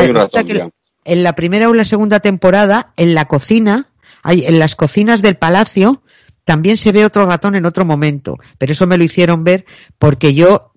en 1.05 1.23
la 1.25 1.35
primera 1.35 1.69
o 1.69 1.75
la 1.75 1.85
segunda 1.85 2.21
temporada, 2.21 2.93
en 2.97 3.13
la 3.13 3.25
cocina, 3.27 3.89
hay, 4.23 4.45
en 4.47 4.61
las 4.61 4.77
cocinas 4.77 5.21
del 5.21 5.37
palacio, 5.37 6.05
también 6.45 6.77
se 6.77 6.93
ve 6.93 7.05
otro 7.05 7.27
ratón 7.27 7.57
en 7.57 7.67
otro 7.67 7.85
momento, 7.85 8.39
pero 8.57 8.71
eso 8.71 8.87
me 8.87 8.99
lo 8.99 9.03
hicieron 9.03 9.43
ver 9.43 9.65
porque 9.99 10.33
yo 10.33 10.70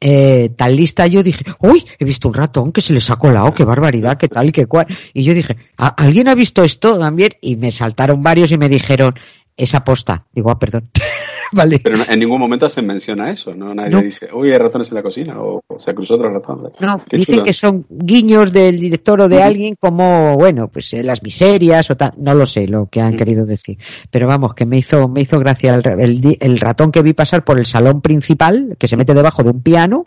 eh, 0.00 0.50
tan 0.56 0.76
lista 0.76 1.06
yo 1.06 1.22
dije, 1.22 1.44
uy, 1.60 1.84
he 1.98 2.04
visto 2.04 2.28
un 2.28 2.34
ratón 2.34 2.72
que 2.72 2.80
se 2.80 2.92
les 2.92 3.10
ha 3.10 3.16
colado, 3.16 3.54
qué 3.54 3.64
barbaridad, 3.64 4.16
qué 4.16 4.28
tal 4.28 4.52
qué 4.52 4.66
cual. 4.66 4.86
Y 5.12 5.22
yo 5.22 5.34
dije, 5.34 5.56
¿alguien 5.76 6.28
ha 6.28 6.34
visto 6.34 6.64
esto 6.64 6.98
también? 6.98 7.32
Y 7.40 7.56
me 7.56 7.72
saltaron 7.72 8.22
varios 8.22 8.52
y 8.52 8.58
me 8.58 8.68
dijeron, 8.68 9.14
esa 9.56 9.84
posta. 9.84 10.24
Digo, 10.32 10.50
ah, 10.50 10.58
perdón. 10.58 10.90
vale. 11.56 11.80
Pero 11.82 11.96
en 12.08 12.18
ningún 12.18 12.40
momento 12.40 12.68
se 12.68 12.82
menciona 12.82 13.30
eso, 13.30 13.54
¿no? 13.54 13.74
Nadie 13.74 14.02
dice, 14.02 14.28
uy, 14.32 14.50
hay 14.50 14.58
ratones 14.58 14.88
en 14.88 14.94
la 14.94 15.02
cocina 15.02 15.40
o, 15.40 15.62
se 15.78 15.94
cruzó 15.94 16.14
otro 16.14 16.32
ratón. 16.32 16.72
No, 16.80 17.02
dicen 17.10 17.42
que 17.42 17.52
son 17.52 17.86
guiños 17.88 18.52
del 18.52 18.78
director 18.78 19.20
o 19.20 19.28
de 19.28 19.42
alguien 19.42 19.76
como, 19.78 20.34
bueno, 20.36 20.68
pues 20.68 20.92
eh, 20.94 21.02
las 21.02 21.22
miserias 21.22 21.90
o 21.90 21.96
tal. 21.96 22.12
No 22.16 22.34
lo 22.34 22.46
sé 22.46 22.66
lo 22.66 22.86
que 22.86 23.00
han 23.00 23.16
querido 23.16 23.46
decir. 23.46 23.78
Pero 24.10 24.26
vamos, 24.26 24.54
que 24.54 24.66
me 24.66 24.78
hizo, 24.78 25.08
me 25.08 25.22
hizo 25.22 25.38
gracia 25.38 25.74
el, 25.74 26.36
el, 26.40 26.60
ratón 26.60 26.92
que 26.92 27.02
vi 27.02 27.12
pasar 27.12 27.44
por 27.44 27.58
el 27.58 27.66
salón 27.66 28.00
principal, 28.00 28.76
que 28.78 28.88
se 28.88 28.96
mete 28.96 29.14
debajo 29.14 29.42
de 29.42 29.50
un 29.50 29.62
piano, 29.62 30.06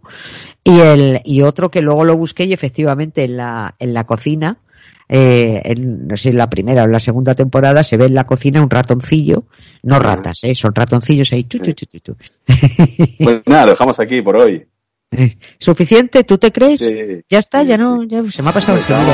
y 0.64 0.80
el, 0.80 1.22
y 1.24 1.42
otro 1.42 1.72
que 1.72 1.82
luego 1.82 2.04
lo 2.04 2.18
busqué 2.18 2.46
y 2.46 2.54
efectivamente 2.54 3.24
en 3.24 3.38
la, 3.38 3.76
en 3.80 3.94
la 3.94 4.06
cocina, 4.06 4.58
eh, 5.10 5.62
en, 5.63 6.08
no 6.08 6.17
sé, 6.17 6.30
en 6.30 6.38
la 6.38 6.50
primera 6.50 6.84
o 6.84 6.86
en 6.86 6.91
la 6.91 7.00
segunda 7.00 7.34
temporada 7.34 7.84
se 7.84 7.98
ve 7.98 8.06
en 8.06 8.13
la 8.13 8.26
cocina 8.26 8.62
un 8.62 8.70
ratoncillo, 8.70 9.46
no 9.84 10.00
ratas, 10.00 10.43
¿eh? 10.43 10.54
son 10.56 10.76
ratoncillos 10.76 11.32
ahí. 11.34 11.43
Chu, 11.46 11.60
Pues 13.20 13.41
nada, 13.46 13.65
lo 13.65 13.72
dejamos 13.72 14.00
aquí 14.00 14.22
por 14.22 14.38
hoy. 14.38 14.65
Eh, 15.12 15.38
¿Suficiente? 15.58 16.24
¿Tú 16.24 16.38
te 16.38 16.52
crees? 16.52 16.82
ya 17.30 17.39
está, 17.39 17.63
ya 17.63 17.78
no, 17.78 18.04
ya 18.04 18.30
se 18.30 18.43
me 18.43 18.50
ha 18.50 18.54
pasado 18.54 18.78
el 18.78 18.84
pues 18.84 18.98
tiempo. 18.98 19.12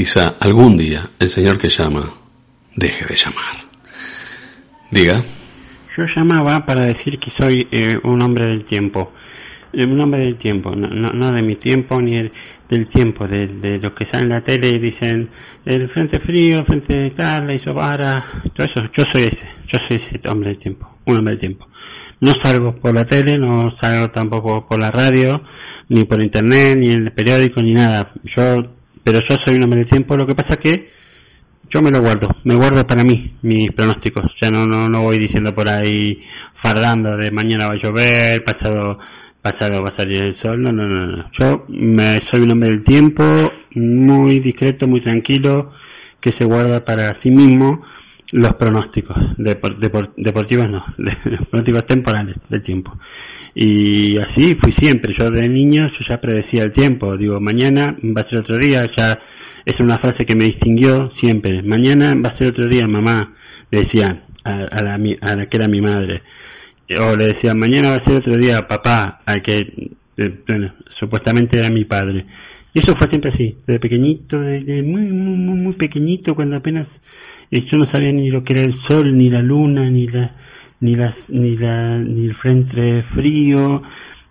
Quizá 0.00 0.38
algún 0.40 0.78
día 0.78 1.10
el 1.18 1.28
Señor 1.28 1.58
que 1.58 1.68
llama 1.68 2.00
deje 2.74 3.04
de 3.04 3.16
llamar. 3.16 3.52
Diga. 4.90 5.22
Yo 5.94 6.06
llamaba 6.16 6.64
para 6.64 6.86
decir 6.86 7.18
que 7.18 7.30
soy 7.38 7.68
eh, 7.70 7.98
un 8.04 8.22
hombre 8.22 8.48
del 8.48 8.64
tiempo. 8.64 9.12
Eh, 9.74 9.84
un 9.84 10.00
hombre 10.00 10.24
del 10.24 10.38
tiempo, 10.38 10.74
no, 10.74 10.88
no, 10.88 11.32
de 11.32 11.42
mi 11.42 11.56
tiempo 11.56 12.00
ni 12.00 12.16
del 12.16 12.88
tiempo, 12.88 13.28
de, 13.28 13.78
los 13.78 13.92
que 13.92 14.06
salen 14.06 14.28
en 14.30 14.36
la 14.36 14.40
tele 14.40 14.70
y 14.74 14.78
dicen 14.78 15.28
el 15.66 15.90
frente 15.90 16.18
frío, 16.20 16.60
el 16.60 16.64
frente 16.64 16.96
de 16.96 17.10
tal, 17.10 17.46
la 17.46 17.52
isobara, 17.52 18.42
todo 18.54 18.66
eso. 18.66 18.90
Yo 18.96 19.04
soy 19.12 19.24
ese, 19.24 19.46
yo 19.70 19.80
soy 19.86 20.00
ese 20.00 20.28
hombre 20.30 20.48
del 20.48 20.60
tiempo, 20.60 20.96
un 21.04 21.18
hombre 21.18 21.34
del 21.34 21.40
tiempo. 21.40 21.66
No 22.22 22.32
salgo 22.42 22.74
por 22.76 22.94
la 22.94 23.04
tele, 23.04 23.36
no 23.36 23.76
salgo 23.78 24.10
tampoco 24.12 24.66
por 24.66 24.80
la 24.80 24.90
radio, 24.90 25.42
ni 25.90 26.04
por 26.04 26.22
internet, 26.22 26.78
ni 26.78 26.86
en 26.86 27.02
el 27.02 27.12
periódico, 27.12 27.60
ni 27.60 27.74
nada. 27.74 28.12
Yo 28.24 28.79
pero 29.04 29.20
yo 29.20 29.36
soy 29.44 29.56
un 29.56 29.64
hombre 29.64 29.80
de 29.80 29.86
tiempo, 29.86 30.16
lo 30.16 30.26
que 30.26 30.34
pasa 30.34 30.56
que 30.56 30.90
yo 31.68 31.80
me 31.80 31.90
lo 31.90 32.00
guardo, 32.02 32.28
me 32.44 32.56
guardo 32.56 32.86
para 32.86 33.04
mí 33.04 33.34
mis 33.42 33.68
pronósticos, 33.74 34.24
o 34.24 34.36
sea, 34.40 34.50
no, 34.50 34.66
no, 34.66 34.88
no 34.88 35.02
voy 35.02 35.18
diciendo 35.18 35.54
por 35.54 35.70
ahí 35.70 36.20
fardando 36.62 37.16
de 37.16 37.30
mañana 37.30 37.68
va 37.68 37.74
a 37.74 37.82
llover, 37.82 38.42
pasado, 38.44 38.98
pasado 39.40 39.82
va 39.82 39.90
a 39.90 39.96
salir 39.96 40.22
el 40.22 40.36
sol, 40.40 40.60
no, 40.60 40.72
no, 40.72 40.86
no, 40.86 41.06
no. 41.06 41.30
yo 41.40 41.64
me, 41.68 42.18
soy 42.30 42.40
un 42.40 42.52
hombre 42.52 42.70
del 42.70 42.84
tiempo, 42.84 43.24
muy 43.74 44.40
discreto, 44.40 44.88
muy 44.88 45.00
tranquilo, 45.00 45.72
que 46.20 46.32
se 46.32 46.44
guarda 46.44 46.84
para 46.84 47.14
sí 47.20 47.30
mismo 47.30 47.82
los 48.32 48.54
pronósticos, 48.54 49.16
deportivos 49.36 50.70
no, 50.70 50.84
los 50.98 51.48
pronósticos 51.48 51.86
temporales 51.86 52.36
del 52.48 52.62
tiempo. 52.62 52.96
Y 53.54 54.16
así 54.18 54.56
fui 54.62 54.72
siempre. 54.72 55.14
Yo 55.20 55.30
de 55.30 55.48
niño 55.48 55.88
yo 55.88 56.04
ya 56.08 56.20
predecía 56.20 56.62
el 56.64 56.72
tiempo. 56.72 57.16
Digo, 57.16 57.40
mañana 57.40 57.96
va 58.04 58.22
a 58.22 58.28
ser 58.28 58.40
otro 58.40 58.56
día. 58.56 58.86
Ya 58.96 59.18
es 59.64 59.80
una 59.80 59.96
frase 59.96 60.24
que 60.24 60.36
me 60.36 60.44
distinguió 60.44 61.10
siempre. 61.20 61.62
Mañana 61.62 62.14
va 62.14 62.30
a 62.32 62.36
ser 62.36 62.48
otro 62.48 62.68
día, 62.68 62.86
mamá. 62.86 63.34
Le 63.70 63.80
decía 63.80 64.22
a, 64.44 64.82
la, 64.82 64.94
a 64.94 65.36
la 65.36 65.46
que 65.46 65.56
era 65.56 65.68
mi 65.68 65.80
madre. 65.80 66.22
O 67.02 67.16
le 67.16 67.26
decía, 67.26 67.52
mañana 67.54 67.90
va 67.90 67.96
a 67.96 68.04
ser 68.04 68.14
otro 68.14 68.34
día, 68.34 68.66
papá, 68.68 69.20
al 69.26 69.42
que 69.42 69.58
eh, 70.16 70.38
bueno, 70.46 70.74
supuestamente 70.98 71.56
era 71.56 71.70
mi 71.70 71.84
padre. 71.84 72.26
Y 72.74 72.80
eso 72.80 72.94
fue 72.96 73.08
siempre 73.08 73.30
así, 73.32 73.56
desde 73.66 73.80
pequeñito, 73.80 74.38
desde 74.38 74.82
muy, 74.82 75.02
muy, 75.02 75.56
muy 75.56 75.72
pequeñito, 75.74 76.34
cuando 76.34 76.56
apenas 76.56 76.86
yo 77.50 77.78
no 77.78 77.86
sabía 77.86 78.12
ni 78.12 78.30
lo 78.30 78.44
que 78.44 78.54
era 78.54 78.62
el 78.62 78.74
sol, 78.88 79.16
ni 79.16 79.28
la 79.30 79.42
luna, 79.42 79.90
ni 79.90 80.06
la 80.06 80.36
ni, 80.80 80.94
las, 80.94 81.14
ni, 81.28 81.56
la, 81.56 81.98
ni 81.98 82.26
el 82.26 82.34
frente 82.34 83.02
frío, 83.14 83.82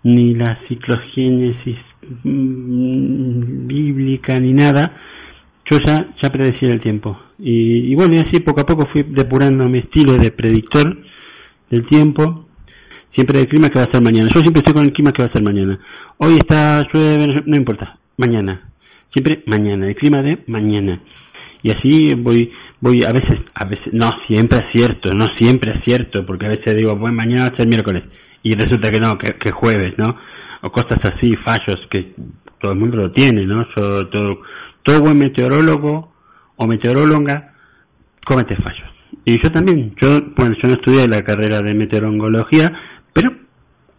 ni 0.02 0.34
la 0.34 0.56
ciclogénesis 0.66 1.78
mm, 2.24 3.66
bíblica, 3.66 4.38
ni 4.38 4.52
nada, 4.52 4.96
yo 5.64 5.78
ya, 5.78 6.08
ya 6.20 6.28
predecía 6.30 6.70
el 6.70 6.80
tiempo. 6.80 7.18
Y, 7.38 7.92
y, 7.92 7.94
bueno, 7.94 8.16
y 8.16 8.18
así 8.18 8.40
poco 8.40 8.60
a 8.60 8.66
poco 8.66 8.86
fui 8.86 9.04
depurando 9.04 9.68
mi 9.68 9.78
estilo 9.78 10.14
de 10.14 10.30
predictor 10.32 10.98
del 11.70 11.86
tiempo, 11.86 12.48
siempre 13.10 13.38
del 13.38 13.48
clima 13.48 13.68
que 13.68 13.78
va 13.78 13.84
a 13.84 13.90
ser 13.90 14.02
mañana. 14.02 14.28
Yo 14.34 14.40
siempre 14.40 14.60
estoy 14.60 14.74
con 14.74 14.84
el 14.84 14.92
clima 14.92 15.12
que 15.12 15.22
va 15.22 15.28
a 15.28 15.32
ser 15.32 15.42
mañana. 15.42 15.78
Hoy 16.18 16.36
está 16.36 16.80
llueve, 16.92 17.42
no 17.46 17.56
importa, 17.56 17.98
mañana. 18.16 18.68
Siempre 19.10 19.42
mañana, 19.46 19.88
el 19.88 19.94
clima 19.94 20.22
de 20.22 20.38
mañana. 20.46 21.00
Y 21.62 21.72
así 21.72 22.14
voy 22.16 22.50
voy 22.80 23.02
a 23.06 23.12
veces, 23.12 23.40
a 23.54 23.64
veces, 23.64 23.92
no 23.92 24.08
siempre 24.26 24.60
es 24.60 24.70
cierto, 24.72 25.10
no 25.10 25.28
siempre 25.36 25.72
es 25.72 25.84
cierto, 25.84 26.24
porque 26.24 26.46
a 26.46 26.48
veces 26.48 26.74
digo, 26.76 26.96
bueno, 26.96 27.14
mañana 27.16 27.44
va 27.44 27.48
a 27.48 27.54
ser 27.54 27.68
miércoles, 27.68 28.04
y 28.42 28.54
resulta 28.54 28.90
que 28.90 28.98
no, 28.98 29.18
que, 29.18 29.34
que 29.34 29.50
jueves, 29.52 29.98
¿no? 29.98 30.16
O 30.62 30.70
cosas 30.70 30.98
así, 31.04 31.36
fallos 31.36 31.86
que 31.90 32.14
todo 32.58 32.72
el 32.72 32.78
mundo 32.78 32.96
lo 32.96 33.12
tiene, 33.12 33.46
¿no? 33.46 33.66
todo, 33.74 34.40
todo 34.82 35.00
buen 35.00 35.18
meteorólogo 35.18 36.12
o 36.56 36.66
meteoróloga 36.66 37.54
comete 38.24 38.56
fallos. 38.56 38.88
Y 39.24 39.42
yo 39.42 39.50
también, 39.50 39.94
yo, 40.00 40.08
bueno, 40.36 40.54
yo 40.62 40.68
no 40.68 40.74
estudié 40.74 41.06
la 41.08 41.22
carrera 41.22 41.60
de 41.62 41.74
meteorología, 41.74 42.72
pero 43.12 43.30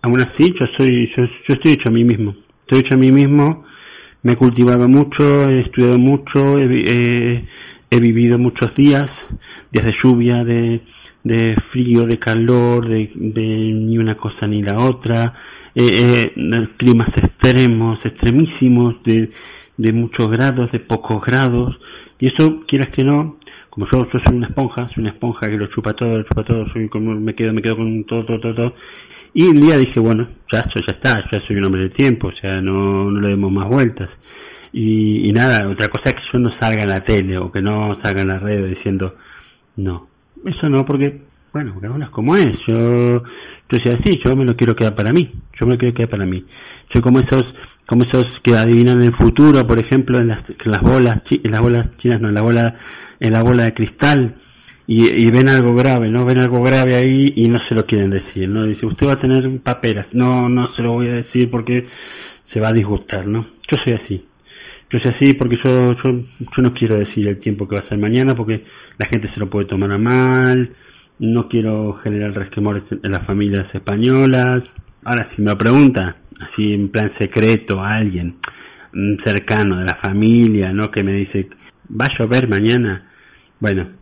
aún 0.02 0.22
así 0.22 0.54
yo 0.60 0.68
soy, 0.78 1.12
yo, 1.16 1.24
yo 1.26 1.56
estoy 1.56 1.74
hecho 1.74 1.90
a 1.90 1.92
mí 1.92 2.04
mismo, 2.04 2.36
estoy 2.62 2.80
hecho 2.80 2.96
a 2.96 3.00
mí 3.00 3.12
mismo, 3.12 3.66
me 4.24 4.34
he 4.34 4.36
cultivado 4.36 4.88
mucho, 4.88 5.24
he 5.50 5.62
estudiado 5.62 5.98
mucho, 5.98 6.60
he, 6.60 7.46
he 7.90 8.00
vivido 8.00 8.38
muchos 8.38 8.74
días, 8.76 9.10
días 9.72 9.86
de 9.86 9.96
lluvia, 10.02 10.44
de, 10.44 10.82
de 11.24 11.56
frío, 11.72 12.06
de 12.06 12.20
calor, 12.20 12.88
de, 12.88 13.12
ni 13.16 13.98
una 13.98 14.16
cosa 14.16 14.48
ni 14.48 14.62
la 14.62 14.78
otra, 14.86 15.34
eh, 15.76 16.32
eh, 16.36 16.68
climas 16.78 17.16
extremos, 17.18 18.06
extremísimos, 18.06 19.02
de, 19.04 19.32
de 19.78 19.94
muchos 19.94 20.30
grados, 20.30 20.72
de 20.72 20.80
pocos 20.80 21.24
grados, 21.24 21.78
y 22.20 22.28
eso, 22.28 22.62
quieras 22.68 22.94
que 22.96 23.04
no, 23.04 23.38
como 23.70 23.88
yo, 23.88 24.06
yo 24.12 24.20
soy 24.20 24.36
una 24.36 24.48
esponja, 24.48 24.88
soy 24.90 25.02
una 25.02 25.12
esponja 25.12 25.48
que 25.48 25.58
lo 25.58 25.68
chupa 25.68 25.94
todo, 25.94 26.18
lo 26.18 26.24
chupa 26.24 26.44
todo, 26.44 26.68
soy 26.72 26.90
como, 26.90 27.16
me 27.16 27.34
quedo, 27.34 27.54
me 27.54 27.62
quedo 27.62 27.78
con 27.78 28.04
todo, 28.04 28.26
todo, 28.26 28.40
todo, 28.40 28.54
todo. 28.54 28.74
Y 29.34 29.44
un 29.44 29.62
día 29.62 29.78
dije, 29.78 30.00
bueno, 30.00 30.28
ya, 30.52 30.66
ya 30.66 30.94
está, 30.94 31.24
ya 31.32 31.42
soy 31.48 31.56
un 31.56 31.66
hombre 31.66 31.84
de 31.84 31.90
tiempo, 31.90 32.28
o 32.28 32.36
sea, 32.36 32.62
no, 32.62 33.10
no 33.10 33.20
le 33.22 33.30
demos 33.30 33.52
más 33.52 33.70
vueltas. 33.70 34.10
Y, 34.74 35.32
nada, 35.34 35.68
otra 35.70 35.90
cosa 35.90 36.10
es 36.10 36.16
que 36.16 36.30
yo 36.32 36.40
no 36.40 36.52
salga 36.54 36.84
en 36.84 36.90
la 36.90 37.04
tele 37.04 37.38
o 37.38 37.52
que 37.52 37.62
no 37.62 37.96
salga 38.02 38.22
en 38.22 38.28
la 38.28 38.40
red 38.40 38.68
diciendo, 38.68 39.16
no, 39.78 40.08
eso 40.46 40.70
no, 40.70 40.86
porque, 40.86 41.22
bueno, 41.54 41.76
cada 41.80 41.94
uno 41.94 42.06
es 42.06 42.12
como 42.12 42.36
es. 42.36 42.58
Yo, 42.68 43.24
yo 43.24 43.78
soy 43.82 43.92
así, 43.94 44.20
yo 44.24 44.36
me 44.36 44.46
lo 44.46 44.56
quiero 44.56 44.76
quedar 44.76 44.96
para 44.96 45.14
mí, 45.14 45.32
yo 45.60 45.66
me 45.66 45.74
lo 45.74 45.78
quiero 45.78 45.94
quedar 45.94 46.10
para 46.10 46.26
mí. 46.26 46.46
Yo 46.94 47.02
como 47.02 47.20
esos, 47.20 47.44
como 47.86 48.04
esos 48.04 48.26
que 48.44 48.56
adivinan 48.56 49.02
el 49.02 49.14
futuro, 49.14 49.66
por 49.66 49.82
ejemplo, 49.82 50.20
en 50.20 50.30
las, 50.30 50.44
las 50.66 50.82
bolas, 50.82 51.22
en 51.30 51.52
las 51.52 51.62
bolas 51.62 51.98
chinas, 51.98 52.22
no, 52.22 52.30
en 52.30 52.36
la 52.36 52.42
bola, 52.42 52.76
en 53.20 53.34
la 53.34 53.44
bola 53.44 53.66
de 53.66 53.74
cristal, 53.74 54.36
y, 54.94 55.32
ven 55.32 55.48
algo 55.48 55.74
grave, 55.74 56.12
¿no? 56.12 56.26
Ven 56.26 56.42
algo 56.42 56.62
grave 56.62 56.98
ahí 56.98 57.26
y 57.34 57.48
no 57.48 57.60
se 57.66 57.74
lo 57.76 57.86
quieren 57.86 58.10
decir, 58.10 58.50
¿no? 58.50 58.66
Dice, 58.66 58.86
usted 58.86 59.08
va 59.08 59.14
a 59.14 59.22
tener 59.22 59.62
paperas. 59.62 60.08
No, 60.12 60.50
no 60.50 60.66
se 60.76 60.82
lo 60.82 60.92
voy 60.92 61.08
a 61.08 61.14
decir 61.14 61.50
porque 61.50 61.88
se 62.44 62.60
va 62.60 62.72
a 62.72 62.74
disgustar, 62.74 63.26
¿no? 63.26 63.48
Yo 63.70 63.78
soy 63.78 63.94
así. 63.94 64.26
Yo 64.90 65.00
soy 65.00 65.12
así 65.12 65.34
porque 65.34 65.56
yo, 65.64 65.94
yo, 65.94 66.12
yo 66.40 66.62
no 66.62 66.74
quiero 66.74 66.98
decir 66.98 67.26
el 67.26 67.40
tiempo 67.40 67.70
que 67.70 67.76
va 67.76 67.82
a 67.82 67.88
ser 67.88 68.00
mañana 68.00 68.34
porque 68.36 68.66
la 68.98 69.08
gente 69.08 69.30
se 69.30 69.40
lo 69.40 69.50
puede 69.50 69.66
tomar 69.66 69.94
a 69.94 69.98
mal. 69.98 70.72
No 71.20 71.48
quiero 71.48 71.94
generar 72.04 72.34
resquemores 72.34 72.84
en 72.92 73.12
las 73.12 73.26
familias 73.26 73.74
españolas. 73.74 74.66
Ahora, 75.06 75.30
si 75.34 75.42
me 75.42 75.56
pregunta, 75.56 76.18
así 76.42 76.74
en 76.74 76.90
plan 76.90 77.12
secreto 77.12 77.80
a 77.80 77.88
alguien 77.96 78.36
cercano 79.24 79.78
de 79.78 79.86
la 79.86 80.00
familia, 80.04 80.74
¿no? 80.74 80.92
Que 80.92 81.02
me 81.02 81.14
dice, 81.14 81.48
¿va 81.90 82.08
a 82.10 82.18
llover 82.18 82.50
mañana? 82.50 83.08
Bueno, 83.58 84.01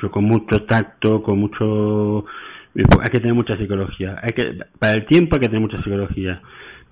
yo 0.00 0.10
con 0.10 0.24
mucho 0.24 0.64
tacto, 0.64 1.22
con 1.22 1.38
mucho... 1.38 2.24
Hay 2.76 3.10
que 3.10 3.20
tener 3.20 3.34
mucha 3.34 3.56
psicología. 3.56 4.18
Hay 4.20 4.30
que, 4.30 4.58
para 4.78 4.96
el 4.96 5.06
tiempo 5.06 5.36
hay 5.36 5.42
que 5.42 5.48
tener 5.48 5.60
mucha 5.60 5.78
psicología. 5.78 6.40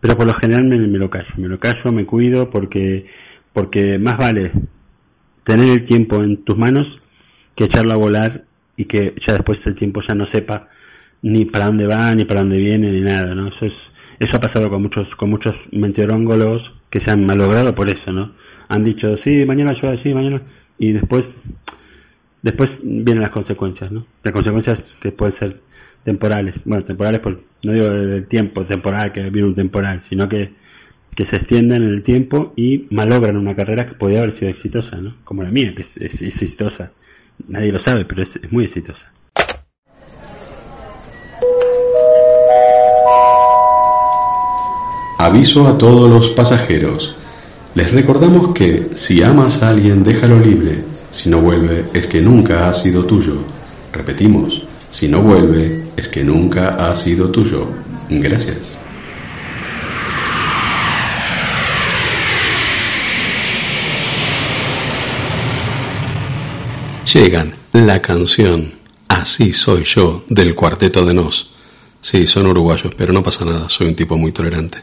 Pero 0.01 0.17
por 0.17 0.27
lo 0.27 0.35
general 0.35 0.65
me, 0.65 0.79
me 0.79 0.99
lo 0.99 1.11
callo. 1.11 1.35
Me 1.37 1.49
lo 1.49 1.59
callo, 1.59 1.93
me 1.93 2.07
cuido 2.07 2.51
porque, 2.51 3.07
porque 3.53 3.99
más 3.99 4.17
vale 4.17 4.53
tener 5.45 5.71
el 5.71 5.85
tiempo 5.85 6.23
en 6.23 6.45
tus 6.45 6.57
manos 6.57 6.87
que 7.57 7.65
echarlo 7.65 7.95
a 7.95 7.99
volar 7.99 8.45
y 8.77 8.85
que 8.85 9.15
ya 9.27 9.35
después 9.35 9.61
el 9.67 9.75
tiempo 9.75 10.01
ya 10.07 10.15
no 10.15 10.27
sepa 10.27 10.69
ni 11.23 11.45
para 11.45 11.67
dónde 11.67 11.87
va, 11.87 12.11
ni 12.15 12.25
para 12.25 12.41
dónde 12.41 12.59
viene, 12.59 12.91
ni 12.91 13.01
nada, 13.01 13.35
¿no? 13.35 13.49
Eso 13.49 13.67
es, 13.67 13.75
eso 14.19 14.37
ha 14.37 14.41
pasado 14.41 14.69
con 14.71 14.83
muchos, 14.83 15.09
con 15.17 15.31
muchos 15.31 15.55
meteorólogos 15.71 16.63
que 16.91 17.01
se 17.01 17.11
han 17.11 17.25
malogrado 17.25 17.75
por 17.75 17.89
eso, 17.89 18.13
¿no? 18.13 18.33
Han 18.69 18.83
dicho, 18.83 19.17
sí, 19.19 19.41
mañana 19.47 19.75
llueve, 19.81 20.03
sí, 20.03 20.13
mañana, 20.13 20.43
y 20.79 20.93
después 20.93 21.33
Después 22.43 22.73
vienen 22.83 23.21
las 23.21 23.31
consecuencias, 23.31 23.93
¿no? 23.93 24.05
Las 24.25 24.33
consecuencias 24.33 24.83
que 25.01 25.13
pueden 25.13 25.37
ser 25.37 25.61
temporales. 26.03 26.57
Bueno, 26.65 26.85
temporales, 26.85 27.21
por, 27.21 27.41
no 27.63 27.73
digo 27.73 27.89
del 27.89 28.27
tiempo 28.27 28.65
temporal, 28.65 29.13
que 29.13 29.23
viene 29.31 29.49
un 29.49 29.55
temporal, 29.55 30.03
sino 30.09 30.29
que, 30.29 30.53
que 31.15 31.25
se 31.25 31.37
extienden 31.37 31.83
en 31.83 31.89
el 31.91 32.03
tiempo 32.03 32.53
y 32.57 32.89
malogran 32.91 33.37
una 33.37 33.55
carrera 33.55 33.87
que 33.87 33.95
podría 33.95 34.21
haber 34.21 34.33
sido 34.33 34.51
exitosa, 34.51 34.97
¿no? 34.97 35.15
Como 35.23 35.45
la 35.45 35.51
mía, 35.51 35.73
que 35.77 35.83
es, 35.83 36.21
exitosa. 36.21 36.91
Nadie 37.47 37.71
lo 37.71 37.83
sabe, 37.85 38.05
pero 38.07 38.23
es 38.23 38.53
muy 38.53 38.65
exitosa. 38.65 39.13
Aviso 45.21 45.69
a 45.69 45.79
todos 45.79 46.11
los 46.11 46.31
pasajeros. 46.31 47.17
Les 47.77 47.93
recordamos 47.93 48.53
que 48.53 48.79
si 48.97 49.23
amas 49.23 49.63
a 49.63 49.69
alguien, 49.69 50.03
déjalo 50.03 50.41
libre 50.41 50.92
si 51.13 51.29
no 51.29 51.41
vuelve, 51.41 51.85
es 51.93 52.07
que 52.07 52.21
nunca 52.21 52.69
ha 52.69 52.83
sido 52.83 53.05
tuyo. 53.05 53.37
Repetimos, 53.93 54.63
si 54.91 55.09
no 55.09 55.21
vuelve, 55.21 55.85
es 55.97 56.09
que 56.09 56.25
nunca 56.25 56.77
ha 56.77 57.03
sido 57.03 57.31
tuyo. 57.31 57.67
Gracias. 58.09 58.79
Llegan 67.13 67.53
la 67.73 68.01
canción 68.01 68.83
Así 69.13 69.53
soy 69.53 69.85
yo 69.85 70.25
del 70.31 70.55
cuarteto 70.55 71.05
de 71.05 71.13
Nos. 71.13 71.51
Sí, 72.01 72.27
son 72.27 72.47
uruguayos, 72.47 72.95
pero 72.97 73.13
no 73.13 73.23
pasa 73.23 73.45
nada, 73.45 73.69
soy 73.69 73.89
un 73.89 73.95
tipo 73.95 74.17
muy 74.17 74.33
tolerante. 74.33 74.79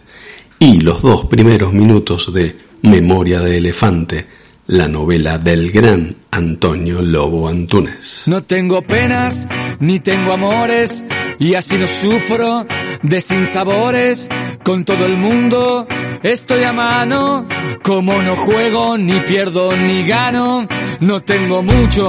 Y 0.60 0.82
los 0.82 1.02
dos 1.02 1.26
primeros 1.26 1.74
minutos 1.74 2.32
de 2.32 2.56
Memoria 2.84 3.40
de 3.40 3.58
Elefante 3.58 4.28
la 4.70 4.88
novela 4.88 5.40
del 5.40 5.72
gran 5.72 6.16
Antonio 6.30 7.02
Lobo 7.02 7.48
Antunes. 7.48 8.26
No 8.28 8.44
tengo 8.44 8.84
penas 8.84 9.48
ni 9.80 10.00
tengo 10.00 10.32
amores 10.34 11.04
y 11.40 11.56
así 11.56 11.76
no 11.76 11.88
sufro 11.88 12.68
de 13.02 13.20
sinsabores 13.20 14.30
con 14.64 14.86
todo 14.86 15.08
el 15.08 15.18
mundo. 15.18 15.88
Estoy 16.22 16.64
a 16.66 16.72
mano, 16.72 17.48
como 17.84 18.22
no 18.22 18.36
juego, 18.36 18.96
ni 18.96 19.20
pierdo 19.22 19.76
ni 19.76 20.06
gano. 20.06 20.68
No 21.00 21.22
tengo 21.24 21.64
mucho, 21.64 22.08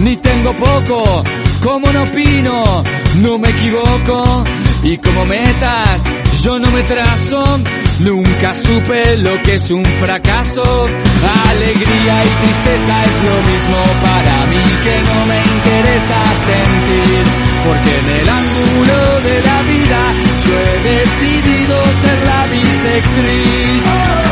ni 0.00 0.16
tengo 0.18 0.54
poco, 0.54 1.24
como 1.62 1.90
no 1.90 2.02
opino, 2.02 2.84
no 3.22 3.38
me 3.38 3.48
equivoco. 3.48 4.44
Y 4.82 4.98
como 4.98 5.24
metas, 5.24 6.02
yo 6.42 6.58
no 6.58 6.70
me 6.70 6.82
trazo, 6.82 7.42
Nunca 8.00 8.54
supe 8.56 9.16
lo 9.18 9.40
que 9.42 9.54
es 9.54 9.70
un 9.70 9.84
fracaso. 9.84 10.62
Alegría 10.64 12.24
y 12.24 12.28
tristeza 12.42 13.04
es 13.04 13.16
lo 13.24 13.36
mismo 13.42 13.78
para 14.02 14.46
mí 14.46 14.62
que 14.82 15.02
no 15.02 15.26
me 15.26 15.38
interesa 15.38 16.24
sentir. 16.44 17.24
Porque 17.64 17.98
en 17.98 18.08
el 18.20 18.28
ángulo 18.28 19.20
de 19.20 19.40
la 19.40 19.62
vida 19.62 20.12
yo 20.46 20.60
he 20.60 20.94
decidido 20.94 21.84
ser 22.02 22.26
la 22.26 22.46
bisectriz. 22.48 24.23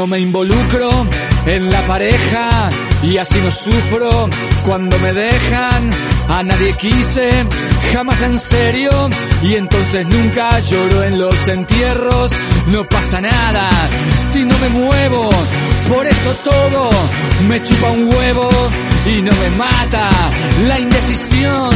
No 0.00 0.06
me 0.06 0.18
involucro 0.18 0.88
en 1.44 1.68
la 1.68 1.86
pareja 1.86 2.70
y 3.02 3.18
así 3.18 3.38
no 3.38 3.50
sufro 3.50 4.30
cuando 4.64 4.98
me 4.98 5.12
dejan. 5.12 5.90
A 6.26 6.42
nadie 6.42 6.72
quise, 6.72 7.28
jamás 7.92 8.22
en 8.22 8.38
serio, 8.38 8.90
y 9.42 9.56
entonces 9.56 10.08
nunca 10.08 10.58
lloro 10.60 11.02
en 11.02 11.18
los 11.18 11.48
entierros. 11.48 12.30
No 12.68 12.88
pasa 12.88 13.20
nada 13.20 13.68
si 14.32 14.42
no 14.42 14.58
me 14.60 14.68
muevo, 14.70 15.28
por 15.90 16.06
eso 16.06 16.34
todo 16.44 16.88
me 17.46 17.62
chupa 17.62 17.90
un 17.90 18.08
huevo 18.08 18.48
y 19.04 19.20
no 19.20 19.32
me 19.32 19.50
mata 19.58 20.08
la 20.66 20.80
indecisión. 20.80 21.70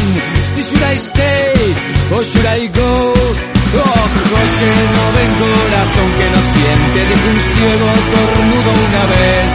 Si 0.44 0.62
should 0.62 0.82
I 0.82 0.96
stay 0.96 1.74
o 2.10 2.22
should 2.22 2.46
I 2.46 2.68
go? 2.68 3.53
Ojos 3.76 4.50
que 4.60 4.70
no 4.94 5.04
ven, 5.16 5.30
corazón 5.34 6.12
que 6.12 6.30
no 6.30 6.42
siente, 6.42 6.98
dijo 7.08 7.28
un 7.30 7.40
ciego 7.40 7.86
tornudo 8.12 8.70
una 8.86 9.04
vez. 9.06 9.50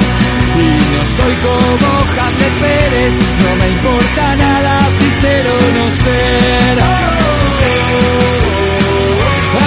Y 0.55 0.67
no 0.93 1.05
soy 1.05 1.35
como 1.35 1.89
Hamlet 2.19 2.53
Pérez, 2.59 3.13
no 3.43 3.55
me 3.55 3.69
importa 3.69 4.35
nada 4.35 4.89
si 4.99 5.11
ser 5.21 5.47
o 5.47 5.57
no 5.77 5.91
ser. 5.91 6.79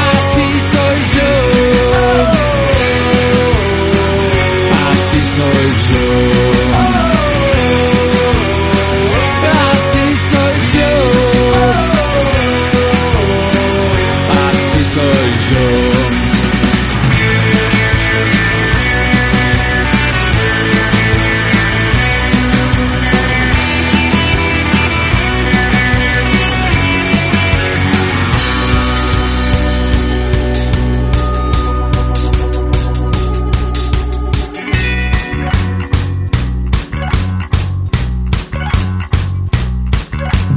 Así 0.02 0.48
soy 0.72 0.98
yo. 1.16 1.30
Así 4.90 5.20
soy 5.36 5.66
yo. 5.92 6.41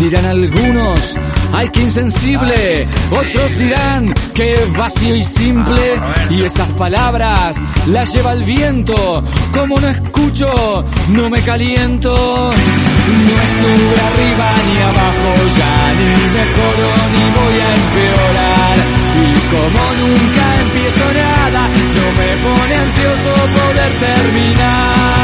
Dirán 0.06 0.26
algunos, 0.26 1.16
hay 1.52 1.68
que 1.70 1.82
insensible, 1.82 2.86
otros 3.10 3.58
dirán 3.58 4.14
que 4.36 4.54
vacío 4.78 5.16
y 5.16 5.24
simple, 5.24 6.00
y 6.30 6.44
esas 6.44 6.70
palabras 6.74 7.58
las 7.88 8.14
lleva 8.14 8.34
el 8.34 8.44
viento, 8.44 9.24
como 9.52 9.80
no 9.80 9.88
escucho, 9.88 10.86
no 11.10 11.28
me 11.28 11.42
caliento, 11.42 12.12
no 12.14 13.42
estuve 13.42 13.98
arriba 14.06 14.54
ni 14.68 14.78
abajo 14.84 15.30
ya, 15.58 15.94
ni 15.94 16.06
mejoro 16.38 16.88
ni 17.10 17.24
voy 17.40 17.58
a 17.62 17.70
empeorar, 17.74 18.78
y 19.18 19.34
como 19.50 19.82
nunca 20.02 20.46
empiezo 20.62 21.06
nada, 21.16 21.68
no 21.96 22.06
me 22.12 22.30
pone 22.44 22.76
ansioso 22.76 23.32
poder 23.58 23.92
terminar. 23.94 25.16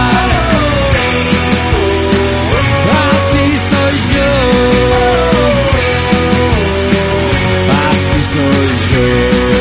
Así 3.92 4.00
soy 4.00 4.16
yo. 4.16 4.30
Así 7.74 8.22
soy 8.32 8.70
yo. 8.92 9.61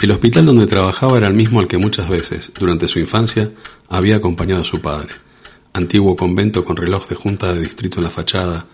El 0.00 0.12
hospital 0.12 0.46
donde 0.46 0.66
trabajaba 0.66 1.18
era 1.18 1.26
el 1.26 1.34
mismo 1.34 1.60
al 1.60 1.68
que 1.68 1.76
muchas 1.76 2.08
veces, 2.08 2.52
durante 2.58 2.88
su 2.88 2.98
infancia, 2.98 3.52
había 3.86 4.16
acompañado 4.16 4.62
a 4.62 4.64
su 4.64 4.80
padre. 4.80 5.14
Antiguo 5.74 6.16
convento 6.16 6.64
con 6.64 6.78
reloj 6.78 7.06
de 7.06 7.16
junta 7.16 7.52
de 7.52 7.60
distrito 7.60 7.98
en 7.98 8.04
la 8.04 8.10
fachada, 8.10 8.66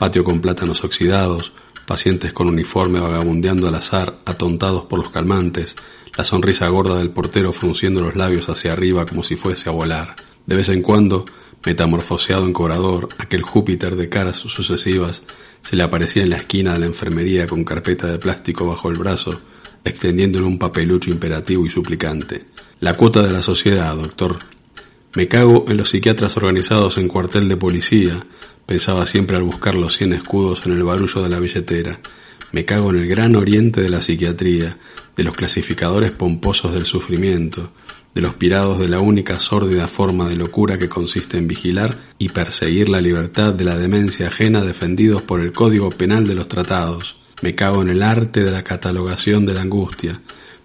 patio 0.00 0.24
con 0.24 0.40
plátanos 0.40 0.82
oxidados, 0.82 1.52
pacientes 1.86 2.32
con 2.32 2.48
uniforme 2.48 2.98
vagabundeando 2.98 3.68
al 3.68 3.76
azar, 3.76 4.18
atontados 4.24 4.86
por 4.86 4.98
los 4.98 5.10
calmantes, 5.10 5.76
la 6.16 6.24
sonrisa 6.24 6.66
gorda 6.66 6.98
del 6.98 7.10
portero 7.10 7.52
frunciendo 7.52 8.00
los 8.00 8.16
labios 8.16 8.48
hacia 8.48 8.72
arriba 8.72 9.06
como 9.06 9.22
si 9.22 9.36
fuese 9.36 9.68
a 9.68 9.72
volar. 9.72 10.16
De 10.46 10.56
vez 10.56 10.68
en 10.68 10.82
cuando, 10.82 11.26
metamorfoseado 11.64 12.44
en 12.44 12.52
cobrador, 12.52 13.08
aquel 13.18 13.42
Júpiter 13.42 13.94
de 13.94 14.08
caras 14.08 14.38
sucesivas 14.38 15.22
se 15.62 15.76
le 15.76 15.84
aparecía 15.84 16.24
en 16.24 16.30
la 16.30 16.38
esquina 16.38 16.72
de 16.72 16.80
la 16.80 16.86
enfermería 16.86 17.46
con 17.46 17.62
carpeta 17.62 18.08
de 18.08 18.18
plástico 18.18 18.66
bajo 18.66 18.90
el 18.90 18.98
brazo, 18.98 19.40
extendiéndole 19.84 20.46
un 20.46 20.58
papelucho 20.58 21.10
imperativo 21.10 21.66
y 21.66 21.70
suplicante. 21.70 22.44
La 22.80 22.96
cuota 22.96 23.22
de 23.22 23.32
la 23.32 23.42
sociedad, 23.42 23.94
doctor. 23.96 24.40
Me 25.14 25.28
cago 25.28 25.66
en 25.68 25.76
los 25.76 25.90
psiquiatras 25.90 26.36
organizados 26.36 26.98
en 26.98 27.08
cuartel 27.08 27.48
de 27.48 27.56
policía, 27.56 28.24
pensaba 28.66 29.06
siempre 29.06 29.36
al 29.36 29.42
buscar 29.42 29.74
los 29.74 29.96
cien 29.96 30.12
escudos 30.12 30.64
en 30.64 30.72
el 30.72 30.82
barullo 30.82 31.22
de 31.22 31.28
la 31.28 31.38
billetera. 31.38 32.00
Me 32.52 32.64
cago 32.64 32.90
en 32.90 32.98
el 32.98 33.06
gran 33.06 33.36
oriente 33.36 33.80
de 33.80 33.90
la 33.90 34.00
psiquiatría, 34.00 34.78
de 35.16 35.24
los 35.24 35.34
clasificadores 35.34 36.12
pomposos 36.12 36.72
del 36.72 36.86
sufrimiento, 36.86 37.72
de 38.14 38.20
los 38.20 38.34
pirados 38.34 38.78
de 38.78 38.88
la 38.88 39.00
única 39.00 39.38
sórdida 39.38 39.88
forma 39.88 40.28
de 40.28 40.36
locura 40.36 40.78
que 40.78 40.88
consiste 40.88 41.38
en 41.38 41.48
vigilar 41.48 41.98
y 42.18 42.28
perseguir 42.28 42.88
la 42.88 43.00
libertad 43.00 43.54
de 43.54 43.64
la 43.64 43.76
demencia 43.76 44.28
ajena 44.28 44.62
defendidos 44.62 45.22
por 45.22 45.40
el 45.40 45.52
Código 45.52 45.90
Penal 45.90 46.26
de 46.26 46.34
los 46.34 46.48
Tratados. 46.48 47.21
Me 47.42 47.56
cago 47.56 47.82
en 47.82 47.88
el 47.88 48.04
arte 48.04 48.44
de 48.44 48.52
la 48.52 48.62
catalogación 48.62 49.44
de 49.46 49.54
la 49.54 49.62
angustia. 49.62 50.20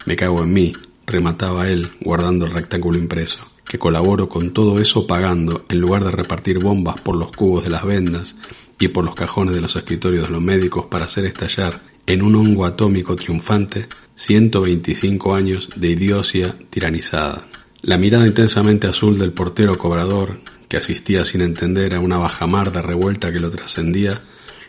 Me 0.06 0.16
cago 0.16 0.44
en 0.44 0.54
mí, 0.54 0.74
remataba 1.08 1.68
él, 1.68 1.92
guardando 2.02 2.46
el 2.46 2.52
rectángulo 2.52 3.00
impreso, 3.00 3.40
que 3.68 3.80
colaboro 3.80 4.30
con 4.30 4.54
todo 4.54 4.80
eso 4.80 5.08
pagando, 5.08 5.66
en 5.70 5.82
lugar 5.82 6.04
de 6.04 6.12
repartir 6.12 6.60
bombas 6.60 7.02
por 7.02 7.18
los 7.18 7.32
cubos 7.32 7.64
de 7.64 7.72
las 7.72 7.84
vendas 7.84 8.36
y 8.80 8.90
por 8.90 9.04
los 9.04 9.16
cajones 9.16 9.56
de 9.56 9.62
los 9.62 9.76
escritorios 9.76 10.28
de 10.28 10.32
los 10.32 10.42
médicos 10.42 10.86
para 10.86 11.06
hacer 11.06 11.26
estallar 11.26 11.82
en 12.06 12.22
un 12.22 12.36
hongo 12.36 12.66
atómico 12.66 13.16
triunfante 13.16 13.90
125 14.14 15.34
años 15.34 15.72
de 15.76 15.90
idiocia 15.90 16.56
tiranizada. 16.70 17.48
La 17.82 17.98
mirada 17.98 18.28
intensamente 18.28 18.86
azul 18.86 19.18
del 19.18 19.34
portero 19.34 19.80
cobrador, 19.80 20.42
que 20.70 20.78
asistía 20.78 21.26
sin 21.26 21.42
entender 21.42 21.96
a 21.96 22.00
una 22.00 22.18
bajamar 22.18 22.72
de 22.72 22.84
revuelta 22.84 23.32
que 23.32 23.40
lo 23.40 23.50
trascendía, 23.50 24.22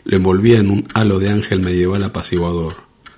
lo 0.09 0.17
envolvía 0.17 0.57
en 0.57 0.71
un 0.71 0.87
halo 0.95 1.19
de 1.19 1.29
ángel 1.29 1.59
medieval 1.59 2.03
apaciguador. 2.03 2.77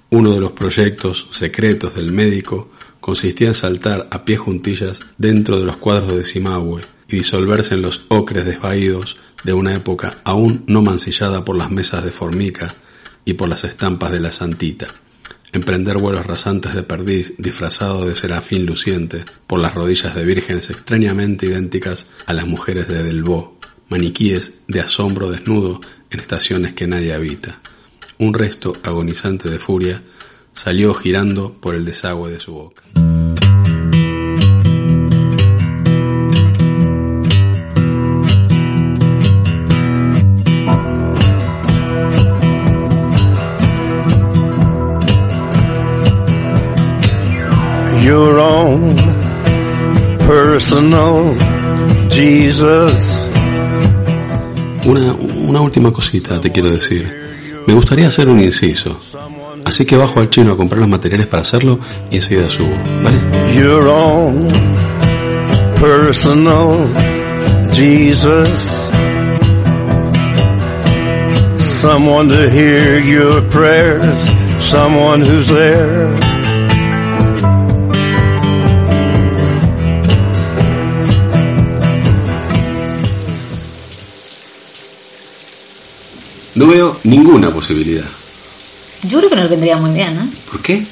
Uno 0.09 0.33
de 0.33 0.41
los 0.41 0.51
proyectos 0.51 1.27
secretos 1.31 1.95
del 1.95 2.11
médico 2.11 2.69
consistía 2.99 3.47
en 3.47 3.53
saltar 3.53 4.09
a 4.11 4.25
pie 4.25 4.35
juntillas 4.35 4.99
dentro 5.17 5.57
de 5.57 5.65
los 5.65 5.77
cuadros 5.77 6.17
de 6.17 6.25
Simahue 6.25 6.81
y 7.07 7.15
disolverse 7.15 7.75
en 7.75 7.81
los 7.81 8.01
ocres 8.09 8.43
desvaídos 8.43 9.15
de 9.45 9.53
una 9.53 9.73
época 9.73 10.17
aún 10.25 10.65
no 10.67 10.81
mancillada 10.81 11.45
por 11.45 11.55
las 11.55 11.71
mesas 11.71 12.03
de 12.03 12.11
formica 12.11 12.75
y 13.23 13.35
por 13.35 13.47
las 13.47 13.63
estampas 13.63 14.11
de 14.11 14.19
la 14.19 14.33
santita. 14.33 14.93
Emprender 15.53 15.97
vuelos 15.97 16.25
rasantes 16.25 16.73
de 16.73 16.83
perdiz 16.83 17.35
disfrazado 17.37 18.05
de 18.05 18.15
serafín 18.15 18.65
luciente 18.65 19.23
por 19.47 19.61
las 19.61 19.73
rodillas 19.73 20.13
de 20.13 20.25
vírgenes 20.25 20.69
extrañamente 20.69 21.45
idénticas 21.45 22.09
a 22.25 22.33
las 22.33 22.47
mujeres 22.47 22.89
de 22.89 23.01
Delvaux, 23.01 23.51
maniquíes 23.87 24.55
de 24.67 24.81
asombro 24.81 25.31
desnudo 25.31 25.79
en 26.11 26.19
estaciones 26.19 26.73
que 26.73 26.87
nadie 26.87 27.13
habita. 27.13 27.59
Un 28.19 28.33
resto 28.33 28.77
agonizante 28.83 29.49
de 29.49 29.57
furia 29.57 30.03
salió 30.53 30.93
girando 30.93 31.53
por 31.53 31.75
el 31.75 31.85
desagüe 31.85 32.31
de 32.31 32.39
su 32.39 32.53
boca. 32.53 32.83
Your 48.03 48.39
own 48.39 48.95
personal 50.27 51.37
Jesus. 52.09 53.10
Una, 54.85 55.13
una 55.13 55.61
última 55.61 55.91
cosita 55.91 56.39
te 56.39 56.51
quiero 56.51 56.69
decir. 56.69 57.11
Me 57.67 57.73
gustaría 57.73 58.07
hacer 58.07 58.27
un 58.27 58.39
inciso. 58.39 58.99
Así 59.63 59.85
que 59.85 59.95
bajo 59.95 60.19
al 60.19 60.29
chino 60.29 60.53
a 60.53 60.57
comprar 60.57 60.79
los 60.79 60.89
materiales 60.89 61.27
para 61.27 61.41
hacerlo 61.41 61.79
y 62.09 62.15
enseguida 62.15 62.49
subo, 62.49 62.75
¿vale? 63.03 63.21
Someone 74.71 75.21
who's 75.21 75.47
there. 75.47 76.30
No 86.55 86.67
veo 86.67 86.97
ninguna 87.03 87.49
posibilidad. 87.49 88.05
Yo 89.03 89.17
creo 89.19 89.29
que 89.29 89.35
nos 89.35 89.49
vendría 89.49 89.77
muy 89.77 89.91
bien, 89.91 90.15
¿no? 90.15 90.27
¿Por 90.51 90.61
qué? 90.61 90.85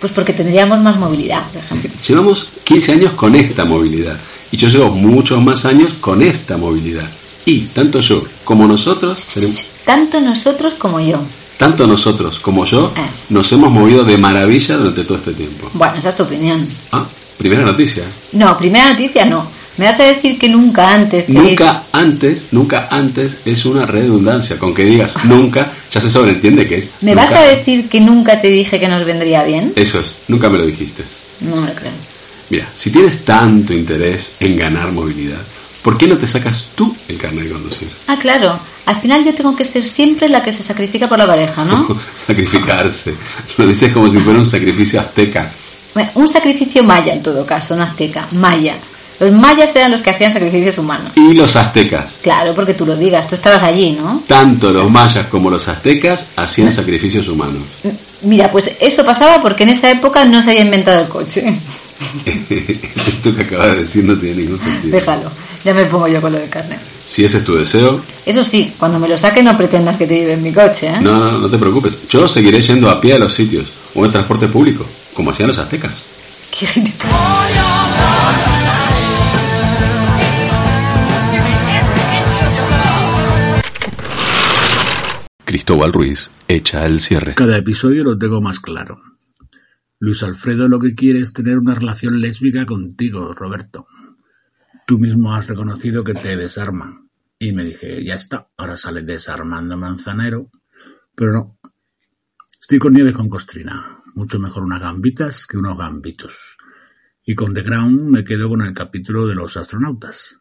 Pues 0.00 0.12
porque 0.12 0.32
tendríamos 0.32 0.80
más 0.80 0.96
movilidad, 0.98 1.42
por 1.52 1.62
ejemplo. 1.62 1.90
Llevamos 2.06 2.48
15 2.64 2.92
años 2.92 3.12
con 3.14 3.34
esta 3.34 3.64
movilidad 3.64 4.16
y 4.52 4.56
yo 4.56 4.68
llevo 4.68 4.90
muchos 4.90 5.42
más 5.42 5.64
años 5.64 5.92
con 6.00 6.20
esta 6.22 6.56
movilidad. 6.56 7.08
Y 7.46 7.60
tanto 7.66 8.00
yo 8.00 8.22
como 8.44 8.66
nosotros 8.66 9.24
tenemos... 9.26 9.66
Tanto 9.84 10.20
nosotros 10.20 10.74
como 10.74 11.00
yo. 11.00 11.18
Tanto 11.56 11.86
nosotros 11.86 12.38
como 12.40 12.66
yo 12.66 12.92
Eh. 12.96 13.00
nos 13.30 13.50
hemos 13.52 13.70
movido 13.70 14.04
de 14.04 14.18
maravilla 14.18 14.76
durante 14.76 15.04
todo 15.04 15.16
este 15.16 15.32
tiempo. 15.32 15.70
Bueno, 15.72 15.94
esa 15.98 16.10
es 16.10 16.16
tu 16.16 16.24
opinión. 16.24 16.66
Ah, 16.92 17.06
primera 17.38 17.62
noticia. 17.62 18.02
No, 18.32 18.58
primera 18.58 18.90
noticia 18.90 19.24
no. 19.24 19.46
Me 19.76 19.84
vas 19.84 20.00
a 20.00 20.04
decir 20.04 20.38
que 20.38 20.48
nunca 20.48 20.94
antes... 20.94 21.26
te 21.26 21.32
Nunca 21.32 21.82
antes, 21.92 22.46
nunca 22.52 22.88
antes 22.90 23.38
es 23.44 23.64
una 23.66 23.84
redundancia. 23.84 24.58
Con 24.58 24.74
que 24.74 24.84
digas 24.84 25.14
nunca, 25.24 25.70
ya 25.90 26.00
se 26.00 26.10
sobreentiende 26.10 26.66
que 26.66 26.78
es. 26.78 26.90
¿Me 27.02 27.14
nunca. 27.14 27.30
vas 27.30 27.40
a 27.40 27.42
decir 27.42 27.88
que 27.88 28.00
nunca 28.00 28.40
te 28.40 28.48
dije 28.48 28.80
que 28.80 28.88
nos 28.88 29.04
vendría 29.04 29.44
bien? 29.44 29.72
Eso 29.76 30.00
es, 30.00 30.16
nunca 30.28 30.48
me 30.48 30.58
lo 30.58 30.66
dijiste. 30.66 31.02
No 31.40 31.56
me 31.56 31.68
lo 31.68 31.74
creo. 31.74 31.92
Mira, 32.48 32.66
si 32.74 32.90
tienes 32.90 33.24
tanto 33.24 33.74
interés 33.74 34.32
en 34.40 34.56
ganar 34.56 34.92
movilidad, 34.92 35.40
¿por 35.82 35.98
qué 35.98 36.06
no 36.06 36.16
te 36.16 36.26
sacas 36.26 36.68
tú 36.74 36.96
el 37.08 37.18
carnet 37.18 37.44
de 37.44 37.52
conducir? 37.52 37.88
Ah, 38.06 38.16
claro. 38.20 38.58
Al 38.86 38.96
final 38.96 39.24
yo 39.24 39.34
tengo 39.34 39.56
que 39.56 39.64
ser 39.64 39.84
siempre 39.84 40.28
la 40.28 40.42
que 40.42 40.52
se 40.52 40.62
sacrifica 40.62 41.08
por 41.08 41.18
la 41.18 41.26
pareja, 41.26 41.64
¿no? 41.64 41.98
Sacrificarse. 42.26 43.14
Lo 43.58 43.66
dices 43.66 43.92
como 43.92 44.08
si 44.08 44.18
fuera 44.20 44.38
un 44.38 44.46
sacrificio 44.46 45.00
azteca. 45.00 45.50
Bueno, 45.92 46.10
un 46.14 46.28
sacrificio 46.28 46.84
maya 46.84 47.12
en 47.12 47.22
todo 47.22 47.44
caso, 47.44 47.74
no 47.74 47.82
azteca, 47.82 48.28
maya. 48.32 48.74
Los 49.18 49.32
mayas 49.32 49.74
eran 49.74 49.90
los 49.90 50.00
que 50.02 50.10
hacían 50.10 50.32
sacrificios 50.32 50.78
humanos. 50.78 51.12
Y 51.14 51.32
los 51.32 51.56
aztecas. 51.56 52.14
Claro, 52.22 52.54
porque 52.54 52.74
tú 52.74 52.84
lo 52.84 52.96
digas, 52.96 53.28
tú 53.28 53.34
estabas 53.34 53.62
allí, 53.62 53.92
¿no? 53.92 54.22
Tanto 54.26 54.70
los 54.72 54.90
mayas 54.90 55.26
como 55.28 55.50
los 55.50 55.66
aztecas 55.68 56.24
hacían 56.36 56.72
sacrificios 56.72 57.28
humanos. 57.28 57.62
Mira, 58.22 58.50
pues 58.50 58.70
eso 58.80 59.04
pasaba 59.04 59.40
porque 59.40 59.62
en 59.62 59.70
esa 59.70 59.90
época 59.90 60.24
no 60.24 60.42
se 60.42 60.50
había 60.50 60.62
inventado 60.62 61.00
el 61.00 61.08
coche. 61.08 61.44
Esto 62.26 63.34
que 63.34 63.42
acabas 63.42 63.68
de 63.68 63.76
decir 63.82 64.04
no 64.04 64.16
tiene 64.16 64.42
ningún 64.42 64.58
sentido. 64.58 64.96
Déjalo, 64.96 65.30
ya 65.64 65.72
me 65.72 65.84
pongo 65.86 66.08
yo 66.08 66.20
con 66.20 66.32
lo 66.32 66.38
del 66.38 66.48
carnet. 66.48 66.78
Si 67.06 67.24
ese 67.24 67.38
es 67.38 67.44
tu 67.44 67.54
deseo, 67.56 68.00
Eso 68.26 68.42
sí, 68.42 68.72
cuando 68.78 68.98
me 68.98 69.06
lo 69.08 69.16
saque 69.16 69.42
no 69.42 69.56
pretendas 69.56 69.96
que 69.96 70.06
te 70.06 70.16
lleve 70.18 70.32
en 70.34 70.42
mi 70.42 70.52
coche, 70.52 70.88
¿eh? 70.88 70.98
no, 71.00 71.18
no, 71.18 71.38
no 71.38 71.48
te 71.48 71.56
preocupes. 71.56 71.98
Yo 72.08 72.26
seguiré 72.26 72.60
yendo 72.60 72.90
a 72.90 73.00
pie 73.00 73.14
a 73.14 73.18
los 73.18 73.32
sitios 73.32 73.66
o 73.94 74.04
en 74.04 74.10
transporte 74.10 74.48
público, 74.48 74.84
como 75.14 75.30
hacían 75.30 75.48
los 75.48 75.58
aztecas. 75.58 76.02
Qué 76.50 76.66
Cristóbal 85.56 85.90
Ruiz 85.90 86.30
echa 86.48 86.84
el 86.84 87.00
cierre. 87.00 87.34
Cada 87.34 87.56
episodio 87.56 88.04
lo 88.04 88.18
tengo 88.18 88.42
más 88.42 88.60
claro. 88.60 89.00
Luis 89.98 90.22
Alfredo 90.22 90.68
lo 90.68 90.78
que 90.78 90.94
quiere 90.94 91.20
es 91.20 91.32
tener 91.32 91.56
una 91.56 91.74
relación 91.74 92.20
lésbica 92.20 92.66
contigo, 92.66 93.32
Roberto. 93.32 93.86
Tú 94.86 94.98
mismo 94.98 95.34
has 95.34 95.46
reconocido 95.46 96.04
que 96.04 96.12
te 96.12 96.36
desarma. 96.36 97.06
Y 97.38 97.52
me 97.52 97.64
dije, 97.64 98.04
ya 98.04 98.16
está, 98.16 98.50
ahora 98.58 98.76
sale 98.76 99.00
desarmando 99.00 99.78
Manzanero. 99.78 100.50
Pero 101.14 101.32
no. 101.32 101.58
Estoy 102.60 102.78
con 102.78 102.92
Nieves 102.92 103.14
con 103.14 103.30
Costrina. 103.30 104.02
Mucho 104.14 104.38
mejor 104.38 104.62
unas 104.62 104.82
gambitas 104.82 105.46
que 105.46 105.56
unos 105.56 105.78
gambitos. 105.78 106.58
Y 107.24 107.34
con 107.34 107.54
The 107.54 107.62
Ground 107.62 108.10
me 108.10 108.24
quedo 108.24 108.50
con 108.50 108.60
el 108.60 108.74
capítulo 108.74 109.26
de 109.26 109.34
los 109.34 109.56
astronautas. 109.56 110.38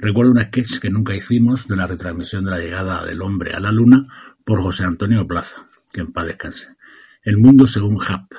Recuerdo 0.00 0.32
un 0.32 0.44
sketch 0.44 0.80
que 0.80 0.90
nunca 0.90 1.14
hicimos 1.14 1.68
de 1.68 1.76
la 1.76 1.86
retransmisión 1.86 2.44
de 2.44 2.50
la 2.50 2.58
llegada 2.58 3.04
del 3.04 3.22
hombre 3.22 3.52
a 3.52 3.60
la 3.60 3.70
luna 3.70 4.06
por 4.48 4.62
José 4.62 4.84
Antonio 4.84 5.28
Plaza, 5.28 5.66
que 5.92 6.00
en 6.00 6.10
paz 6.10 6.26
descanse. 6.26 6.68
El 7.22 7.36
mundo 7.36 7.66
según 7.66 7.98
Hap. 8.02 8.32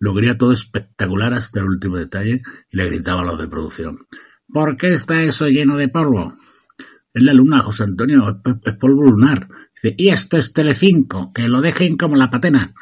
Lo 0.00 0.12
quería 0.12 0.36
todo 0.36 0.50
espectacular 0.50 1.32
hasta 1.32 1.60
el 1.60 1.66
último 1.66 1.96
detalle 1.96 2.42
y 2.72 2.76
le 2.76 2.86
gritaba 2.86 3.22
a 3.22 3.24
los 3.24 3.38
de 3.38 3.46
producción. 3.46 3.98
¿Por 4.52 4.76
qué 4.76 4.92
está 4.92 5.22
eso 5.22 5.46
lleno 5.46 5.76
de 5.76 5.86
polvo? 5.86 6.34
Es 7.14 7.22
la 7.22 7.34
luna, 7.34 7.60
José 7.60 7.84
Antonio, 7.84 8.42
es, 8.64 8.74
polvo 8.74 9.04
lunar. 9.04 9.48
Dice, 9.72 9.94
y 9.96 10.08
esto 10.08 10.38
es 10.38 10.52
Telecinco, 10.52 11.30
que 11.32 11.48
lo 11.48 11.60
dejen 11.60 11.96
como 11.96 12.16
la 12.16 12.28
patena. 12.28 12.74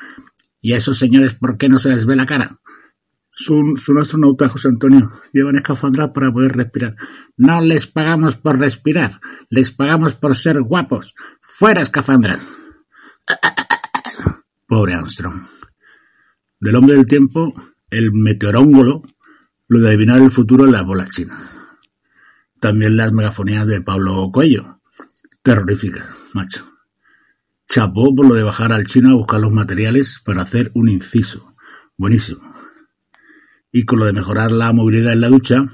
Y 0.63 0.73
a 0.73 0.79
esos 0.79 0.97
señores, 0.97 1.35
¿por 1.35 1.59
qué 1.59 1.69
no 1.69 1.79
se 1.79 1.91
les 1.91 2.07
ve 2.07 2.17
la 2.17 2.25
cara? 2.25 2.57
Son, 3.37 3.77
son 3.77 3.99
astronautas, 3.99 4.53
José 4.53 4.69
Antonio. 4.69 5.11
Llevan 5.33 5.57
escafandras 5.57 6.11
para 6.11 6.33
poder 6.33 6.57
respirar. 6.57 6.97
No 7.37 7.61
les 7.61 7.87
pagamos 7.87 8.37
por 8.37 8.59
respirar, 8.59 9.21
les 9.51 9.73
pagamos 9.73 10.15
por 10.15 10.37
ser 10.37 10.63
guapos. 10.63 11.15
¡Fuera 11.41 11.83
escafandras! 11.83 12.47
Pobre 14.67 14.95
Armstrong. 14.95 15.35
Del 16.61 16.77
hombre 16.77 16.97
del 16.97 17.07
tiempo, 17.07 17.53
el 17.91 18.13
meteoróngolo, 18.13 19.03
lo 19.69 19.79
de 19.81 19.89
adivinar 19.89 20.23
el 20.23 20.31
futuro 20.31 20.65
en 20.65 20.73
la 20.73 20.83
bola 20.83 21.07
china. 21.07 21.37
También 22.61 22.97
las 22.97 23.13
megafonías 23.13 23.67
de 23.67 23.83
Pablo 23.83 24.31
Cuello. 24.33 24.81
Terroríficas, 25.43 26.09
macho. 26.33 26.65
Chapó 27.69 28.15
por 28.15 28.27
lo 28.27 28.35
de 28.35 28.43
bajar 28.43 28.73
al 28.73 28.85
chino 28.85 29.11
a 29.11 29.15
buscar 29.15 29.41
los 29.41 29.53
materiales 29.53 30.21
para 30.25 30.43
hacer 30.43 30.71
un 30.75 30.89
inciso. 30.89 31.55
Buenísimo. 31.99 32.41
Y 33.77 33.85
con 33.87 33.99
lo 33.99 34.05
de 34.05 34.13
mejorar 34.13 34.53
la 34.53 34.73
movilidad 34.73 35.15
en 35.15 35.21
la 35.21 35.29
ducha, 35.29 35.67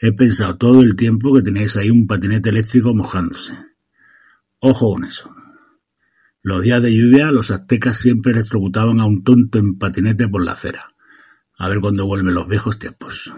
he 0.00 0.12
pensado 0.12 0.56
todo 0.56 0.82
el 0.82 0.94
tiempo 0.94 1.34
que 1.34 1.42
tenéis 1.42 1.74
ahí 1.74 1.90
un 1.90 2.06
patinete 2.06 2.50
eléctrico 2.50 2.94
mojándose. 2.94 3.54
Ojo 4.60 4.92
con 4.92 5.04
eso. 5.04 5.34
Los 6.42 6.62
días 6.62 6.80
de 6.80 6.94
lluvia 6.94 7.32
los 7.32 7.50
aztecas 7.50 7.98
siempre 7.98 8.30
electrocutaban 8.30 9.00
a 9.00 9.06
un 9.06 9.24
tonto 9.24 9.58
en 9.58 9.78
patinete 9.78 10.28
por 10.28 10.44
la 10.44 10.52
acera. 10.52 10.94
A 11.58 11.68
ver 11.68 11.80
cuándo 11.80 12.06
vuelven 12.06 12.34
los 12.34 12.46
viejos 12.46 12.78
tiempos. 12.78 13.32